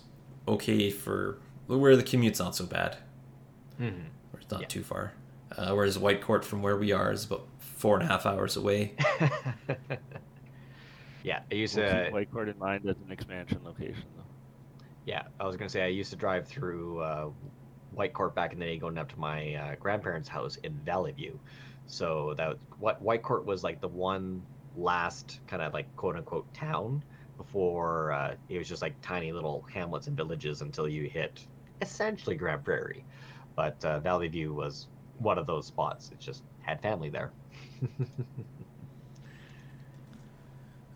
okay 0.46 0.90
for 0.90 1.38
where 1.66 1.96
the 1.96 2.02
commute's 2.02 2.38
not 2.38 2.54
so 2.56 2.64
bad, 2.64 2.96
Mm-hmm. 3.80 3.96
where 4.30 4.40
it's 4.40 4.50
not 4.50 4.62
Yeah. 4.62 4.66
too 4.68 4.82
far. 4.82 5.12
Uh, 5.56 5.72
whereas 5.72 5.98
Whitecourt 5.98 6.44
from 6.44 6.62
where 6.62 6.76
we 6.76 6.92
are 6.92 7.10
is 7.12 7.24
about 7.24 7.46
four 7.58 7.94
and 7.98 8.04
a 8.04 8.06
half 8.06 8.26
hours 8.26 8.56
away. 8.56 8.94
yeah, 11.22 11.40
I 11.50 11.54
used 11.54 11.76
we'll 11.76 11.88
to. 11.88 12.04
keep 12.04 12.14
Whitecourt 12.14 12.50
in 12.52 12.58
mind 12.58 12.86
as 12.88 12.96
an 13.04 13.12
expansion 13.12 13.60
location. 13.64 14.04
Though. 14.16 14.22
Yeah, 15.08 15.22
I 15.40 15.46
was 15.46 15.56
gonna 15.56 15.70
say 15.70 15.82
I 15.82 15.86
used 15.86 16.10
to 16.10 16.16
drive 16.16 16.46
through 16.46 17.00
uh, 17.00 17.30
Whitecourt 17.96 18.34
back 18.34 18.52
in 18.52 18.58
the 18.58 18.66
day, 18.66 18.76
going 18.76 18.98
up 18.98 19.08
to 19.08 19.18
my 19.18 19.54
uh, 19.54 19.74
grandparents' 19.76 20.28
house 20.28 20.56
in 20.56 20.78
Valleyview. 20.86 21.32
So 21.86 22.34
that 22.36 22.58
what 22.78 23.02
Whitecourt 23.02 23.46
was 23.46 23.64
like 23.64 23.80
the 23.80 23.88
one 23.88 24.42
last 24.76 25.40
kind 25.46 25.62
of 25.62 25.72
like 25.72 25.86
quote 25.96 26.16
unquote 26.16 26.52
town 26.52 27.02
before 27.38 28.12
uh, 28.12 28.34
it 28.50 28.58
was 28.58 28.68
just 28.68 28.82
like 28.82 29.00
tiny 29.00 29.32
little 29.32 29.64
hamlets 29.72 30.08
and 30.08 30.16
villages 30.16 30.60
until 30.60 30.86
you 30.86 31.04
hit 31.08 31.42
essentially 31.80 32.36
Grande 32.36 32.62
Prairie. 32.62 33.02
But 33.56 33.82
uh, 33.86 34.00
Valleyview 34.00 34.50
was 34.50 34.88
one 35.20 35.38
of 35.38 35.46
those 35.46 35.66
spots. 35.66 36.10
It 36.12 36.20
just 36.20 36.42
had 36.60 36.82
family 36.82 37.08
there. 37.08 37.32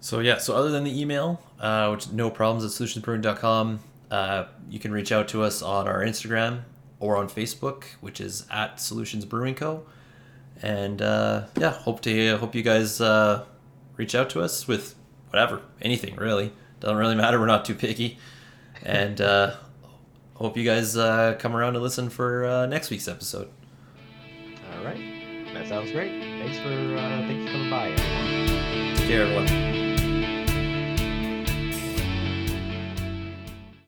So 0.02 0.18
yeah, 0.18 0.38
so 0.38 0.56
other 0.56 0.68
than 0.72 0.82
the 0.82 1.00
email, 1.00 1.40
uh, 1.60 1.88
which 1.90 2.10
no 2.10 2.28
problems 2.28 2.64
at 2.64 2.72
solutionsbrewing.com, 2.72 3.78
uh, 4.12 4.44
you 4.68 4.78
can 4.78 4.92
reach 4.92 5.10
out 5.10 5.26
to 5.28 5.42
us 5.42 5.62
on 5.62 5.88
our 5.88 6.00
Instagram 6.04 6.64
or 7.00 7.16
on 7.16 7.28
Facebook, 7.28 7.84
which 8.02 8.20
is 8.20 8.46
at 8.50 8.78
Solutions 8.78 9.24
Brewing 9.24 9.54
Co. 9.54 9.84
And 10.60 11.00
uh, 11.00 11.46
yeah, 11.58 11.70
hope 11.70 12.02
to 12.02 12.36
hope 12.36 12.54
you 12.54 12.62
guys 12.62 13.00
uh, 13.00 13.44
reach 13.96 14.14
out 14.14 14.28
to 14.30 14.42
us 14.42 14.68
with 14.68 14.94
whatever, 15.30 15.62
anything 15.80 16.14
really. 16.16 16.52
Doesn't 16.78 16.96
really 16.98 17.14
matter. 17.14 17.40
We're 17.40 17.46
not 17.46 17.64
too 17.64 17.74
picky. 17.74 18.18
And 18.82 19.18
uh, 19.20 19.54
hope 20.34 20.58
you 20.58 20.64
guys 20.64 20.94
uh, 20.94 21.36
come 21.38 21.56
around 21.56 21.72
to 21.72 21.78
listen 21.80 22.10
for 22.10 22.44
uh, 22.44 22.66
next 22.66 22.90
week's 22.90 23.08
episode. 23.08 23.48
All 24.76 24.84
right, 24.84 25.00
that 25.54 25.68
sounds 25.68 25.90
great. 25.90 26.20
Thanks 26.20 26.58
for 26.58 26.68
uh, 26.68 27.26
thanks 27.26 27.46
for 27.46 27.52
coming 27.52 27.70
by. 27.70 27.88
everyone. 27.88 28.96
Take 28.96 29.06
care, 29.08 29.22
everyone. 29.22 29.81